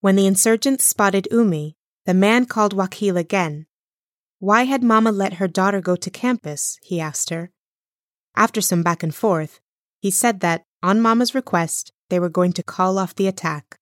When 0.02 0.16
the 0.16 0.28
insurgents 0.28 0.86
spotted 0.86 1.28
Ummi, 1.32 1.74
the 2.06 2.14
man 2.14 2.46
called 2.46 2.76
Wakil 2.76 3.18
again. 3.18 3.66
Why 4.44 4.64
had 4.64 4.84
Mama 4.84 5.14
let 5.14 5.36
her 5.36 5.48
daughter 5.48 5.80
go 5.80 5.96
to 5.96 6.10
campus? 6.10 6.78
he 6.82 7.00
asked 7.00 7.30
her. 7.30 7.50
After 8.36 8.60
some 8.60 8.84
back 8.84 9.02
and 9.02 9.16
forth, 9.16 9.62
he 10.02 10.12
said 10.12 10.42
that, 10.42 10.66
on 10.82 11.00
Mama's 11.00 11.34
request, 11.34 11.94
they 12.10 12.20
were 12.20 12.28
going 12.28 12.52
to 12.52 12.62
call 12.62 13.00
off 13.00 13.16
the 13.16 13.30
attack. 13.30 13.80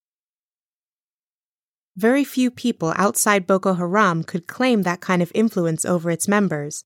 Very 1.96 2.24
few 2.24 2.52
people 2.52 2.94
outside 2.96 3.48
Boko 3.48 3.74
Haram 3.74 4.24
could 4.24 4.46
claim 4.46 4.84
that 4.84 5.02
kind 5.02 5.24
of 5.24 5.32
influence 5.34 5.84
over 5.84 6.12
its 6.12 6.28
members, 6.28 6.84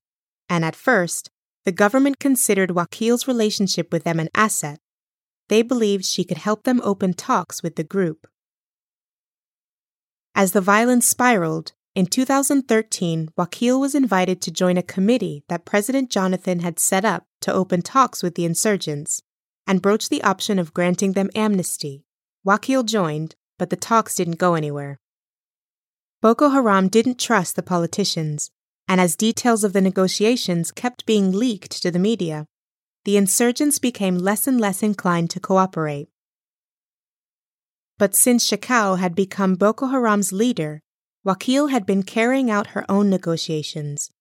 and 0.48 0.64
at 0.64 0.74
first, 0.74 1.28
the 1.66 1.70
government 1.70 2.18
considered 2.18 2.70
Wakil's 2.70 3.28
relationship 3.28 3.92
with 3.92 4.04
them 4.04 4.18
an 4.18 4.30
asset 4.34 4.80
they 5.48 5.60
believed 5.60 6.06
she 6.06 6.24
could 6.24 6.38
help 6.38 6.62
them 6.62 6.80
open 6.82 7.12
talks 7.12 7.62
with 7.62 7.76
the 7.76 7.84
group. 7.84 8.26
As 10.34 10.52
the 10.52 10.62
violence 10.62 11.06
spiraled, 11.06 11.74
in 11.96 12.04
2013, 12.04 13.30
Wakil 13.38 13.80
was 13.80 13.94
invited 13.94 14.42
to 14.42 14.50
join 14.50 14.76
a 14.76 14.82
committee 14.82 15.44
that 15.48 15.64
President 15.64 16.10
Jonathan 16.10 16.60
had 16.60 16.78
set 16.78 17.06
up 17.06 17.24
to 17.40 17.50
open 17.50 17.80
talks 17.80 18.22
with 18.22 18.34
the 18.34 18.44
insurgents 18.44 19.22
and 19.66 19.80
broach 19.80 20.10
the 20.10 20.22
option 20.22 20.58
of 20.58 20.74
granting 20.74 21.12
them 21.12 21.30
amnesty. 21.34 22.04
Wakil 22.46 22.84
joined, 22.84 23.34
but 23.58 23.70
the 23.70 23.76
talks 23.76 24.14
didn't 24.14 24.36
go 24.36 24.52
anywhere. 24.54 25.00
Boko 26.20 26.50
Haram 26.50 26.88
didn't 26.88 27.18
trust 27.18 27.56
the 27.56 27.62
politicians, 27.62 28.50
and 28.86 29.00
as 29.00 29.16
details 29.16 29.64
of 29.64 29.72
the 29.72 29.80
negotiations 29.80 30.72
kept 30.72 31.06
being 31.06 31.32
leaked 31.32 31.80
to 31.80 31.90
the 31.90 31.98
media, 31.98 32.46
the 33.06 33.16
insurgents 33.16 33.78
became 33.78 34.18
less 34.18 34.46
and 34.46 34.60
less 34.60 34.82
inclined 34.82 35.30
to 35.30 35.40
cooperate. 35.40 36.08
But 37.96 38.14
since 38.14 38.46
Shekau 38.46 38.98
had 38.98 39.14
become 39.14 39.54
Boko 39.54 39.86
Haram's 39.86 40.30
leader, 40.30 40.82
Wakil 41.26 41.72
had 41.72 41.84
been 41.84 42.04
carrying 42.04 42.52
out 42.52 42.68
her 42.68 42.88
own 42.88 43.10
negotiations, 43.10 44.12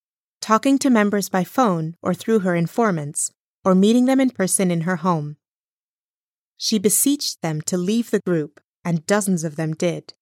talking 0.41 0.79
to 0.79 0.89
members 0.89 1.29
by 1.29 1.43
phone 1.43 1.95
or 2.01 2.15
through 2.15 2.39
her 2.39 2.55
informants, 2.55 3.31
or 3.63 3.75
meeting 3.75 4.05
them 4.05 4.19
in 4.19 4.31
person 4.31 4.71
in 4.71 4.81
her 4.81 4.95
home. 4.95 5.37
She 6.57 6.79
beseeched 6.79 7.43
them 7.43 7.61
to 7.61 7.77
leave 7.77 8.09
the 8.09 8.21
group, 8.25 8.59
and 8.83 9.05
dozens 9.05 9.43
of 9.43 9.55
them 9.55 9.73
did. 9.73 10.15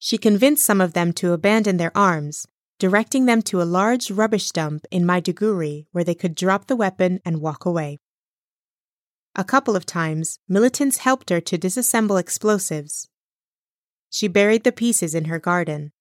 She 0.00 0.18
convinced 0.18 0.64
some 0.64 0.80
of 0.80 0.92
them 0.92 1.12
to 1.14 1.32
abandon 1.32 1.76
their 1.76 1.96
arms, 1.96 2.48
directing 2.80 3.26
them 3.26 3.40
to 3.42 3.62
a 3.62 3.72
large 3.78 4.10
rubbish 4.10 4.50
dump 4.50 4.86
in 4.90 5.04
Maiduguri 5.04 5.86
where 5.92 6.04
they 6.04 6.16
could 6.16 6.34
drop 6.34 6.66
the 6.66 6.76
weapon 6.76 7.20
and 7.24 7.40
walk 7.40 7.64
away. 7.64 8.00
A 9.36 9.44
couple 9.44 9.76
of 9.76 9.86
times, 9.86 10.40
militants 10.48 10.98
helped 10.98 11.30
her 11.30 11.40
to 11.40 11.56
disassemble 11.56 12.18
explosives. 12.18 13.08
She 14.10 14.26
buried 14.26 14.64
the 14.64 14.72
pieces 14.72 15.14
in 15.14 15.26
her 15.26 15.38
garden. 15.38 15.92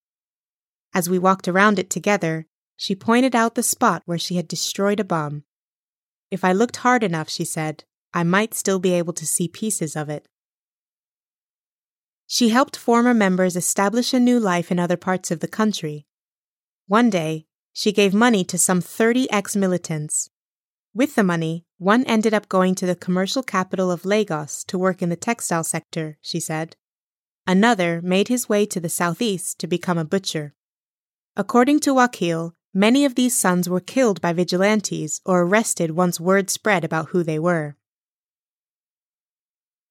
As 0.94 1.10
we 1.10 1.18
walked 1.18 1.48
around 1.48 1.80
it 1.80 1.90
together, 1.90 2.46
she 2.76 2.96
pointed 2.96 3.36
out 3.36 3.56
the 3.56 3.64
spot 3.64 4.04
where 4.06 4.18
she 4.18 4.36
had 4.36 4.48
destroyed 4.48 5.00
a 5.00 5.04
bomb. 5.04 5.44
If 6.30 6.44
I 6.44 6.54
looked 6.54 6.78
hard 6.78 7.04
enough, 7.04 7.30
she 7.30 7.46
said, 7.46 7.84
I 8.14 8.24
might 8.24 8.54
still 8.54 8.80
be 8.80 8.94
able 8.94 9.14
to 9.14 9.26
see 9.26 9.48
pieces 9.48 9.96
of 9.96 10.10
it. 10.10 10.28
She 12.28 12.50
helped 12.50 12.76
former 12.76 13.14
members 13.14 13.56
establish 13.56 14.14
a 14.14 14.20
new 14.20 14.40
life 14.40 14.72
in 14.72 14.80
other 14.80 14.98
parts 14.98 15.32
of 15.32 15.40
the 15.40 15.48
country. 15.48 16.06
One 16.88 17.10
day, 17.10 17.46
she 17.74 17.92
gave 17.92 18.14
money 18.14 18.44
to 18.46 18.58
some 18.58 18.82
30 18.82 19.32
ex 19.32 19.56
militants. 19.56 20.30
With 20.94 21.16
the 21.16 21.24
money, 21.24 21.66
one 21.78 22.04
ended 22.06 22.34
up 22.34 22.50
going 22.50 22.76
to 22.76 22.86
the 22.86 22.96
commercial 22.96 23.42
capital 23.42 23.90
of 23.92 24.06
Lagos 24.06 24.64
to 24.66 24.78
work 24.78 25.02
in 25.02 25.10
the 25.10 25.16
textile 25.16 25.64
sector, 25.64 26.18
she 26.22 26.40
said. 26.40 26.76
Another 27.48 28.00
made 28.02 28.28
his 28.28 28.48
way 28.48 28.66
to 28.68 28.80
the 28.80 28.90
southeast 28.90 29.60
to 29.60 29.68
become 29.68 29.98
a 29.98 30.06
butcher. 30.06 30.54
According 31.36 31.80
to 31.82 31.96
Wakil, 31.96 32.54
many 32.76 33.06
of 33.06 33.16
these 33.16 33.36
sons 33.36 33.68
were 33.68 33.80
killed 33.80 34.22
by 34.22 34.34
vigilantes 34.34 35.20
or 35.26 35.42
arrested 35.42 35.92
once 35.92 36.20
word 36.20 36.52
spread 36.52 36.84
about 36.84 37.10
who 37.10 37.24
they 37.24 37.40
were. 37.40 37.76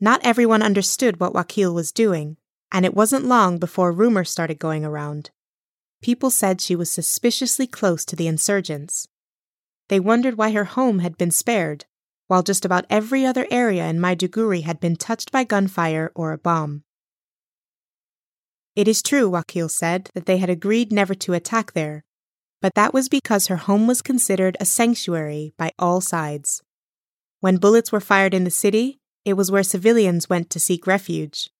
Not 0.00 0.20
everyone 0.24 0.62
understood 0.62 1.18
what 1.18 1.32
Wakil 1.32 1.74
was 1.74 1.90
doing, 1.90 2.36
and 2.70 2.84
it 2.84 2.94
wasn't 2.94 3.24
long 3.24 3.58
before 3.58 3.90
rumors 3.90 4.30
started 4.30 4.60
going 4.60 4.84
around. 4.84 5.30
People 6.00 6.30
said 6.30 6.60
she 6.60 6.76
was 6.76 6.90
suspiciously 6.90 7.66
close 7.66 8.04
to 8.04 8.16
the 8.16 8.26
insurgents. 8.28 9.08
They 9.88 9.98
wondered 10.00 10.38
why 10.38 10.52
her 10.52 10.64
home 10.64 11.00
had 11.00 11.18
been 11.18 11.30
spared, 11.30 11.86
while 12.28 12.42
just 12.42 12.64
about 12.64 12.86
every 12.88 13.26
other 13.26 13.46
area 13.50 13.86
in 13.86 13.98
Maiduguri 14.00 14.62
had 14.62 14.78
been 14.78 14.96
touched 14.96 15.32
by 15.32 15.44
gunfire 15.44 16.12
or 16.14 16.32
a 16.32 16.38
bomb. 16.38 16.84
It 18.74 18.88
is 18.88 19.02
true, 19.02 19.28
Wakil 19.30 19.70
said, 19.70 20.10
that 20.14 20.26
they 20.26 20.38
had 20.38 20.48
agreed 20.48 20.92
never 20.92 21.14
to 21.14 21.34
attack 21.34 21.72
there, 21.72 22.04
but 22.62 22.74
that 22.74 22.94
was 22.94 23.08
because 23.08 23.48
her 23.48 23.56
home 23.56 23.86
was 23.86 24.00
considered 24.00 24.56
a 24.58 24.64
sanctuary 24.64 25.52
by 25.58 25.72
all 25.78 26.00
sides. 26.00 26.62
When 27.40 27.58
bullets 27.58 27.92
were 27.92 28.00
fired 28.00 28.32
in 28.32 28.44
the 28.44 28.50
city, 28.50 29.00
it 29.24 29.34
was 29.34 29.50
where 29.50 29.62
civilians 29.62 30.30
went 30.30 30.48
to 30.50 30.60
seek 30.60 30.86
refuge. 30.86 31.50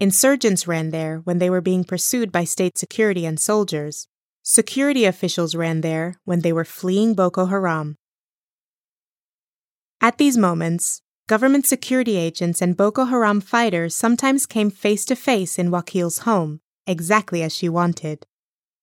Insurgents 0.00 0.66
ran 0.66 0.90
there 0.90 1.18
when 1.18 1.38
they 1.38 1.50
were 1.50 1.60
being 1.60 1.84
pursued 1.84 2.32
by 2.32 2.44
state 2.44 2.76
security 2.76 3.24
and 3.24 3.38
soldiers. 3.38 4.08
Security 4.42 5.04
officials 5.04 5.54
ran 5.54 5.82
there 5.82 6.16
when 6.24 6.40
they 6.40 6.52
were 6.52 6.64
fleeing 6.64 7.14
Boko 7.14 7.46
Haram. 7.46 7.96
At 10.00 10.18
these 10.18 10.36
moments, 10.36 11.00
government 11.26 11.66
security 11.66 12.16
agents 12.16 12.60
and 12.60 12.76
Boko 12.76 13.04
Haram 13.04 13.40
fighters 13.40 13.94
sometimes 13.94 14.46
came 14.46 14.70
face 14.70 15.04
to 15.06 15.16
face 15.16 15.58
in 15.58 15.70
Wakil's 15.70 16.18
home, 16.18 16.60
exactly 16.86 17.42
as 17.42 17.54
she 17.54 17.68
wanted. 17.68 18.26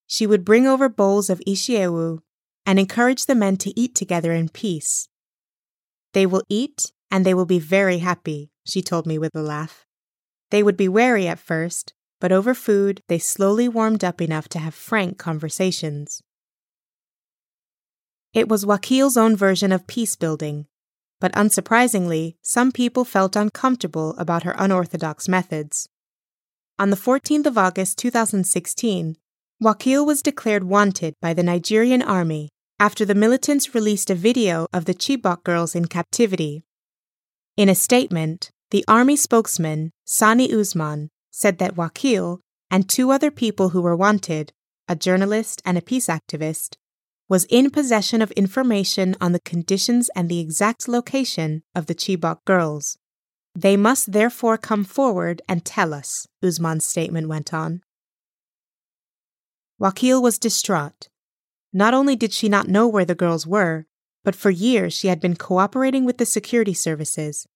She 0.07 0.25
would 0.25 0.43
bring 0.43 0.65
over 0.65 0.89
bowls 0.89 1.29
of 1.29 1.41
ishiewu 1.47 2.19
and 2.65 2.79
encourage 2.79 3.25
the 3.25 3.35
men 3.35 3.57
to 3.57 3.79
eat 3.79 3.95
together 3.95 4.33
in 4.33 4.49
peace. 4.49 5.07
They 6.13 6.25
will 6.25 6.43
eat 6.49 6.91
and 7.09 7.25
they 7.25 7.33
will 7.33 7.45
be 7.45 7.59
very 7.59 7.99
happy, 7.99 8.51
she 8.65 8.81
told 8.81 9.05
me 9.05 9.17
with 9.17 9.35
a 9.35 9.41
laugh. 9.41 9.85
They 10.49 10.63
would 10.63 10.77
be 10.77 10.87
wary 10.87 11.27
at 11.27 11.39
first, 11.39 11.93
but 12.19 12.31
over 12.31 12.53
food 12.53 13.01
they 13.07 13.19
slowly 13.19 13.67
warmed 13.67 14.03
up 14.03 14.21
enough 14.21 14.49
to 14.49 14.59
have 14.59 14.73
frank 14.73 15.17
conversations. 15.17 16.21
It 18.33 18.47
was 18.47 18.65
Wakil's 18.65 19.17
own 19.17 19.35
version 19.35 19.71
of 19.71 19.87
peace 19.87 20.15
building, 20.15 20.67
but 21.21 21.31
unsurprisingly, 21.31 22.35
some 22.41 22.73
people 22.73 23.05
felt 23.05 23.37
uncomfortable 23.37 24.13
about 24.17 24.43
her 24.43 24.55
unorthodox 24.57 25.29
methods. 25.29 25.87
On 26.77 26.89
the 26.89 26.97
14th 26.97 27.45
of 27.45 27.57
August 27.57 27.97
2016, 27.99 29.15
Wakil 29.63 30.05
was 30.05 30.21
declared 30.21 30.65
wanted 30.65 31.13
by 31.21 31.33
the 31.33 31.43
Nigerian 31.43 32.01
army 32.01 32.49
after 32.77 33.05
the 33.05 33.15
militants 33.15 33.73
released 33.73 34.09
a 34.09 34.15
video 34.15 34.67
of 34.73 34.83
the 34.83 34.93
Chibok 34.93 35.45
girls 35.45 35.75
in 35.75 35.85
captivity 35.85 36.65
in 37.57 37.67
a 37.67 37.75
statement, 37.75 38.49
the 38.69 38.85
Army 38.87 39.17
spokesman, 39.17 39.91
Sani 40.05 40.51
Usman, 40.53 41.09
said 41.31 41.57
that 41.57 41.75
Wakil 41.75 42.39
and 42.69 42.89
two 42.89 43.11
other 43.11 43.29
people 43.29 43.69
who 43.69 43.81
were 43.81 43.95
wanted, 43.95 44.53
a 44.87 44.95
journalist 44.95 45.61
and 45.65 45.77
a 45.77 45.81
peace 45.81 46.07
activist, 46.07 46.77
was 47.31 47.45
in 47.45 47.69
possession 47.69 48.21
of 48.21 48.29
information 48.31 49.15
on 49.21 49.31
the 49.31 49.39
conditions 49.39 50.09
and 50.17 50.27
the 50.27 50.41
exact 50.41 50.89
location 50.89 51.63
of 51.73 51.85
the 51.85 51.95
Chibok 51.95 52.43
girls. 52.43 52.97
They 53.55 53.77
must 53.77 54.11
therefore 54.11 54.57
come 54.57 54.83
forward 54.83 55.41
and 55.47 55.63
tell 55.63 55.93
us, 55.93 56.27
Usman's 56.43 56.83
statement 56.83 57.29
went 57.29 57.53
on. 57.53 57.83
Wakil 59.79 60.21
was 60.21 60.37
distraught. 60.37 61.07
Not 61.71 61.93
only 61.93 62.17
did 62.17 62.33
she 62.33 62.49
not 62.49 62.67
know 62.67 62.85
where 62.85 63.05
the 63.05 63.15
girls 63.15 63.47
were, 63.47 63.85
but 64.25 64.35
for 64.35 64.49
years 64.49 64.93
she 64.93 65.07
had 65.07 65.21
been 65.21 65.37
cooperating 65.37 66.03
with 66.03 66.17
the 66.17 66.25
security 66.25 66.73
services. 66.73 67.47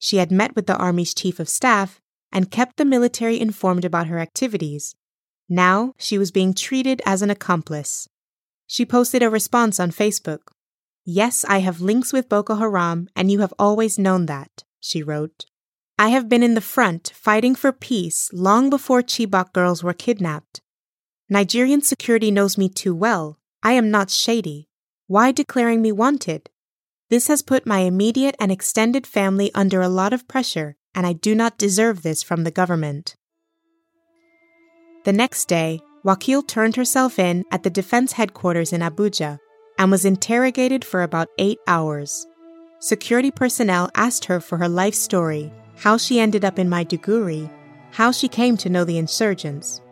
She 0.00 0.16
had 0.16 0.32
met 0.32 0.56
with 0.56 0.66
the 0.66 0.76
Army's 0.76 1.14
chief 1.14 1.38
of 1.38 1.48
staff 1.48 2.00
and 2.32 2.50
kept 2.50 2.78
the 2.78 2.84
military 2.84 3.38
informed 3.38 3.84
about 3.84 4.08
her 4.08 4.18
activities. 4.18 4.96
Now 5.48 5.94
she 5.98 6.18
was 6.18 6.32
being 6.32 6.52
treated 6.52 7.00
as 7.06 7.22
an 7.22 7.30
accomplice. 7.30 8.08
She 8.72 8.86
posted 8.86 9.20
a 9.20 9.28
response 9.28 9.80
on 9.80 9.90
Facebook. 9.90 10.42
Yes, 11.04 11.44
I 11.48 11.58
have 11.58 11.80
links 11.80 12.12
with 12.12 12.28
Boko 12.28 12.54
Haram, 12.54 13.08
and 13.16 13.28
you 13.28 13.40
have 13.40 13.52
always 13.58 13.98
known 13.98 14.26
that, 14.26 14.62
she 14.78 15.02
wrote. 15.02 15.44
I 15.98 16.10
have 16.10 16.28
been 16.28 16.44
in 16.44 16.54
the 16.54 16.60
front 16.60 17.10
fighting 17.12 17.56
for 17.56 17.72
peace 17.72 18.30
long 18.32 18.70
before 18.70 19.02
Chibok 19.02 19.52
girls 19.52 19.82
were 19.82 19.92
kidnapped. 19.92 20.60
Nigerian 21.28 21.82
security 21.82 22.30
knows 22.30 22.56
me 22.56 22.68
too 22.68 22.94
well. 22.94 23.40
I 23.60 23.72
am 23.72 23.90
not 23.90 24.08
shady. 24.08 24.68
Why 25.08 25.32
declaring 25.32 25.82
me 25.82 25.90
wanted? 25.90 26.48
This 27.08 27.26
has 27.26 27.42
put 27.42 27.66
my 27.66 27.80
immediate 27.80 28.36
and 28.38 28.52
extended 28.52 29.04
family 29.04 29.50
under 29.52 29.80
a 29.80 29.88
lot 29.88 30.12
of 30.12 30.28
pressure, 30.28 30.76
and 30.94 31.08
I 31.08 31.14
do 31.14 31.34
not 31.34 31.58
deserve 31.58 32.02
this 32.02 32.22
from 32.22 32.44
the 32.44 32.52
government. 32.52 33.16
The 35.02 35.12
next 35.12 35.46
day, 35.46 35.80
Wakil 36.04 36.46
turned 36.46 36.76
herself 36.76 37.18
in 37.18 37.44
at 37.50 37.62
the 37.62 37.70
defense 37.70 38.12
headquarters 38.12 38.72
in 38.72 38.80
Abuja 38.80 39.38
and 39.78 39.90
was 39.90 40.04
interrogated 40.04 40.84
for 40.84 41.02
about 41.02 41.28
eight 41.38 41.58
hours. 41.66 42.26
Security 42.78 43.30
personnel 43.30 43.90
asked 43.94 44.24
her 44.24 44.40
for 44.40 44.56
her 44.56 44.68
life 44.68 44.94
story, 44.94 45.52
how 45.76 45.96
she 45.96 46.18
ended 46.18 46.44
up 46.44 46.58
in 46.58 46.68
Maiduguri, 46.68 47.50
how 47.90 48.10
she 48.12 48.28
came 48.28 48.56
to 48.56 48.70
know 48.70 48.84
the 48.84 48.98
insurgents. 48.98 49.82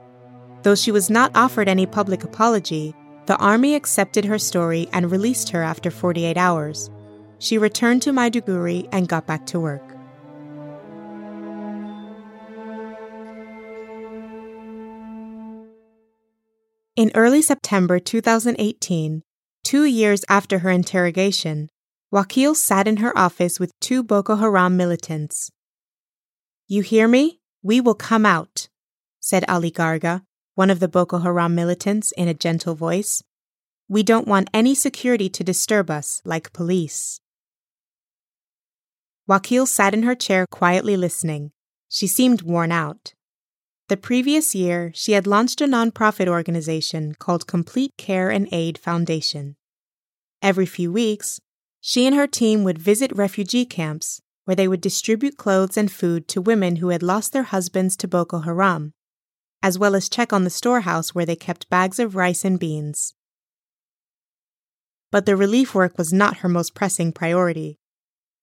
Though 0.62 0.74
she 0.74 0.92
was 0.92 1.10
not 1.10 1.30
offered 1.34 1.68
any 1.68 1.86
public 1.86 2.24
apology, 2.24 2.94
the 3.26 3.36
army 3.36 3.74
accepted 3.74 4.24
her 4.24 4.38
story 4.38 4.88
and 4.92 5.10
released 5.10 5.50
her 5.50 5.62
after 5.62 5.90
48 5.90 6.38
hours. 6.38 6.90
She 7.38 7.58
returned 7.58 8.00
to 8.02 8.12
Maiduguri 8.12 8.88
and 8.92 9.08
got 9.08 9.26
back 9.26 9.44
to 9.46 9.60
work. 9.60 9.97
In 16.98 17.12
early 17.14 17.42
September 17.42 18.00
2018, 18.00 19.22
two 19.62 19.84
years 19.84 20.24
after 20.28 20.58
her 20.58 20.70
interrogation, 20.70 21.68
Wakil 22.12 22.56
sat 22.56 22.88
in 22.88 22.96
her 22.96 23.16
office 23.16 23.60
with 23.60 23.70
two 23.78 24.02
Boko 24.02 24.34
Haram 24.34 24.76
militants. 24.76 25.48
You 26.66 26.82
hear 26.82 27.06
me? 27.06 27.38
We 27.62 27.80
will 27.80 27.94
come 27.94 28.26
out, 28.26 28.68
said 29.20 29.44
Ali 29.46 29.70
Garga, 29.70 30.22
one 30.56 30.70
of 30.70 30.80
the 30.80 30.88
Boko 30.88 31.18
Haram 31.18 31.54
militants, 31.54 32.10
in 32.16 32.26
a 32.26 32.34
gentle 32.34 32.74
voice. 32.74 33.22
We 33.88 34.02
don't 34.02 34.26
want 34.26 34.50
any 34.52 34.74
security 34.74 35.28
to 35.28 35.44
disturb 35.44 35.92
us, 35.92 36.20
like 36.24 36.52
police. 36.52 37.20
Wakil 39.30 39.68
sat 39.68 39.94
in 39.94 40.02
her 40.02 40.16
chair 40.16 40.46
quietly 40.50 40.96
listening. 40.96 41.52
She 41.88 42.08
seemed 42.08 42.42
worn 42.42 42.72
out. 42.72 43.14
The 43.88 43.96
previous 43.96 44.54
year, 44.54 44.92
she 44.94 45.12
had 45.12 45.26
launched 45.26 45.60
a 45.60 45.66
nonprofit 45.66 46.28
organization 46.28 47.14
called 47.14 47.46
Complete 47.46 47.96
Care 47.96 48.30
and 48.30 48.48
Aid 48.52 48.78
Foundation. 48.78 49.56
Every 50.42 50.66
few 50.66 50.92
weeks, 50.92 51.40
she 51.80 52.06
and 52.06 52.14
her 52.14 52.26
team 52.26 52.64
would 52.64 52.78
visit 52.78 53.16
refugee 53.16 53.64
camps 53.64 54.20
where 54.44 54.54
they 54.54 54.68
would 54.68 54.80
distribute 54.80 55.36
clothes 55.36 55.76
and 55.76 55.90
food 55.90 56.28
to 56.28 56.40
women 56.40 56.76
who 56.76 56.90
had 56.90 57.02
lost 57.02 57.32
their 57.32 57.44
husbands 57.44 57.96
to 57.96 58.08
Boko 58.08 58.40
Haram 58.40 58.92
as 59.62 59.78
well 59.78 59.94
as 59.94 60.08
check 60.08 60.32
on 60.32 60.44
the 60.44 60.50
storehouse 60.50 61.14
where 61.14 61.26
they 61.26 61.36
kept 61.36 61.68
bags 61.68 61.98
of 61.98 62.14
rice 62.14 62.44
and 62.44 62.58
beans. 62.58 63.14
But 65.10 65.26
the 65.26 65.36
relief 65.36 65.74
work 65.74 65.98
was 65.98 66.12
not 66.12 66.38
her 66.38 66.48
most 66.48 66.74
pressing 66.74 67.12
priority. 67.12 67.78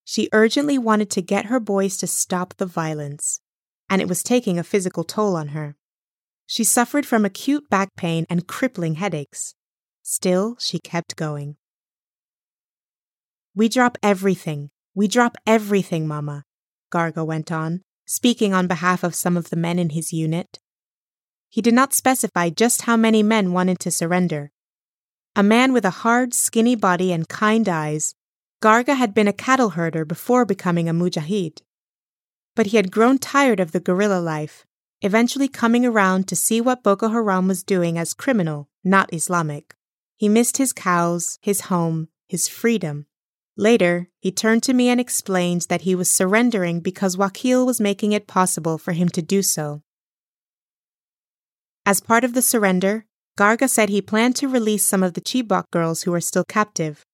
She 0.03 0.29
urgently 0.33 0.77
wanted 0.77 1.09
to 1.11 1.21
get 1.21 1.45
her 1.45 1.59
boys 1.59 1.97
to 1.97 2.07
stop 2.07 2.55
the 2.55 2.65
violence, 2.65 3.39
and 3.89 4.01
it 4.01 4.07
was 4.07 4.23
taking 4.23 4.57
a 4.57 4.63
physical 4.63 5.03
toll 5.03 5.35
on 5.35 5.49
her. 5.49 5.75
She 6.47 6.63
suffered 6.63 7.05
from 7.05 7.25
acute 7.25 7.69
back 7.69 7.95
pain 7.95 8.25
and 8.29 8.47
crippling 8.47 8.95
headaches. 8.95 9.55
Still, 10.03 10.55
she 10.59 10.79
kept 10.79 11.15
going. 11.15 11.57
We 13.55 13.69
drop 13.69 13.97
everything. 14.03 14.69
We 14.93 15.07
drop 15.07 15.37
everything, 15.47 16.07
Mama, 16.07 16.43
Garga 16.91 17.25
went 17.25 17.51
on, 17.51 17.81
speaking 18.05 18.53
on 18.53 18.67
behalf 18.67 19.03
of 19.03 19.15
some 19.15 19.35
of 19.35 19.49
the 19.49 19.55
men 19.55 19.79
in 19.79 19.89
his 19.89 20.13
unit. 20.13 20.59
He 21.49 21.61
did 21.61 21.73
not 21.73 21.93
specify 21.93 22.49
just 22.49 22.83
how 22.83 22.97
many 22.97 23.23
men 23.23 23.53
wanted 23.53 23.79
to 23.79 23.91
surrender. 23.91 24.51
A 25.35 25.43
man 25.43 25.73
with 25.73 25.85
a 25.85 26.01
hard, 26.01 26.33
skinny 26.33 26.75
body 26.75 27.11
and 27.11 27.27
kind 27.27 27.67
eyes, 27.67 28.13
Garga 28.61 28.95
had 28.95 29.13
been 29.13 29.27
a 29.27 29.33
cattle 29.33 29.71
herder 29.71 30.05
before 30.05 30.45
becoming 30.45 30.87
a 30.87 30.93
mujahid. 30.93 31.61
But 32.55 32.67
he 32.67 32.77
had 32.77 32.91
grown 32.91 33.17
tired 33.17 33.59
of 33.59 33.73
the 33.73 33.79
guerrilla 33.79 34.19
life, 34.19 34.65
eventually 35.01 35.47
coming 35.47 35.85
around 35.85 36.27
to 36.27 36.35
see 36.35 36.61
what 36.61 36.83
Boko 36.83 37.09
Haram 37.09 37.47
was 37.47 37.63
doing 37.63 37.97
as 37.97 38.13
criminal, 38.13 38.69
not 38.83 39.13
Islamic. 39.13 39.75
He 40.15 40.29
missed 40.29 40.57
his 40.57 40.71
cows, 40.71 41.37
his 41.41 41.61
home, 41.61 42.07
his 42.27 42.47
freedom. 42.47 43.05
Later, 43.57 44.09
he 44.19 44.31
turned 44.31 44.63
to 44.63 44.73
me 44.73 44.89
and 44.89 44.99
explained 44.99 45.67
that 45.69 45.81
he 45.81 45.95
was 45.95 46.09
surrendering 46.09 46.79
because 46.79 47.17
Wakil 47.17 47.65
was 47.65 47.79
making 47.79 48.11
it 48.11 48.27
possible 48.27 48.77
for 48.77 48.93
him 48.93 49.09
to 49.09 49.21
do 49.21 49.41
so. 49.41 49.81
As 51.85 52.01
part 52.01 52.23
of 52.23 52.33
the 52.33 52.41
surrender, 52.41 53.05
Garga 53.37 53.69
said 53.69 53.89
he 53.89 54.01
planned 54.01 54.35
to 54.37 54.47
release 54.47 54.85
some 54.85 55.03
of 55.03 55.13
the 55.13 55.21
Chibok 55.21 55.69
girls 55.71 56.03
who 56.03 56.11
were 56.11 56.21
still 56.21 56.45
captive. 56.45 57.05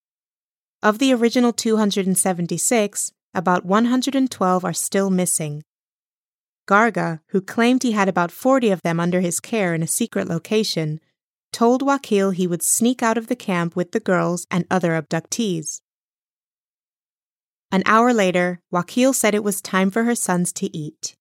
Of 0.82 0.98
the 0.98 1.12
original 1.12 1.52
276, 1.52 3.12
about 3.34 3.64
112 3.64 4.64
are 4.64 4.72
still 4.72 5.10
missing. 5.10 5.62
Garga, 6.68 7.20
who 7.28 7.40
claimed 7.40 7.82
he 7.82 7.92
had 7.92 8.08
about 8.08 8.30
40 8.30 8.70
of 8.70 8.82
them 8.82 9.00
under 9.00 9.20
his 9.20 9.40
care 9.40 9.74
in 9.74 9.82
a 9.82 9.86
secret 9.86 10.28
location, 10.28 11.00
told 11.52 11.82
Wakil 11.82 12.32
he 12.32 12.46
would 12.46 12.62
sneak 12.62 13.02
out 13.02 13.18
of 13.18 13.26
the 13.26 13.36
camp 13.36 13.76
with 13.76 13.92
the 13.92 14.00
girls 14.00 14.46
and 14.50 14.64
other 14.70 14.92
abductees. 14.92 15.80
An 17.70 17.82
hour 17.86 18.12
later, 18.12 18.60
Wakil 18.72 19.14
said 19.14 19.34
it 19.34 19.44
was 19.44 19.60
time 19.60 19.90
for 19.90 20.04
her 20.04 20.14
sons 20.14 20.52
to 20.54 20.74
eat. 20.76 21.16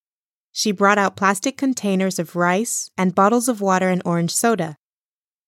She 0.51 0.72
brought 0.72 0.97
out 0.97 1.16
plastic 1.16 1.57
containers 1.57 2.20
of 2.20 2.36
rice 2.36 2.91
and 2.97 3.16
bottles 3.16 3.47
of 3.47 3.62
water 3.62 3.89
and 3.89 4.01
orange 4.05 4.32
soda. 4.32 4.78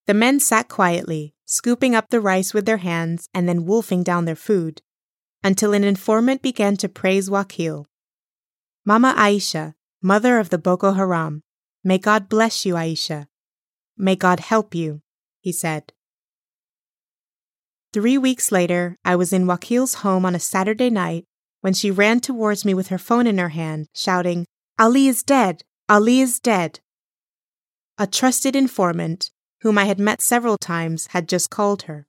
The 0.06 0.14
men 0.14 0.40
sat 0.40 0.68
quietly, 0.68 1.34
scooping 1.44 1.94
up 1.94 2.08
the 2.08 2.20
rice 2.20 2.54
with 2.54 2.64
their 2.64 2.78
hands 2.78 3.28
and 3.34 3.48
then 3.48 3.66
wolfing 3.66 4.02
down 4.02 4.24
their 4.24 4.34
food, 4.34 4.80
until 5.44 5.74
an 5.74 5.84
informant 5.84 6.40
began 6.40 6.76
to 6.78 6.88
praise 6.88 7.28
Wakil. 7.28 7.84
Mama 8.86 9.14
Aisha, 9.16 9.74
mother 10.02 10.38
of 10.38 10.48
the 10.48 10.58
Boko 10.58 10.92
Haram, 10.92 11.42
may 11.84 11.98
God 11.98 12.30
bless 12.30 12.64
you, 12.64 12.74
Aisha. 12.74 13.26
May 13.96 14.16
God 14.16 14.40
help 14.40 14.74
you, 14.74 15.02
he 15.40 15.52
said. 15.52 15.92
Three 17.92 18.18
weeks 18.18 18.50
later, 18.50 18.96
I 19.04 19.14
was 19.14 19.32
in 19.32 19.44
Wakil's 19.44 19.94
home 20.02 20.24
on 20.24 20.34
a 20.34 20.40
Saturday 20.40 20.90
night 20.90 21.26
when 21.60 21.74
she 21.74 21.90
ran 21.90 22.20
towards 22.20 22.64
me 22.64 22.74
with 22.74 22.88
her 22.88 22.98
phone 22.98 23.26
in 23.26 23.38
her 23.38 23.50
hand, 23.50 23.88
shouting, 23.94 24.46
Ali 24.78 25.06
is 25.06 25.22
dead! 25.22 25.62
Ali 25.88 26.20
is 26.20 26.40
dead! 26.40 26.80
A 27.98 28.06
trusted 28.06 28.56
informant, 28.56 29.30
whom 29.60 29.78
I 29.78 29.84
had 29.84 30.00
met 30.00 30.20
several 30.20 30.58
times, 30.58 31.06
had 31.08 31.28
just 31.28 31.50
called 31.50 31.82
her. 31.82 32.06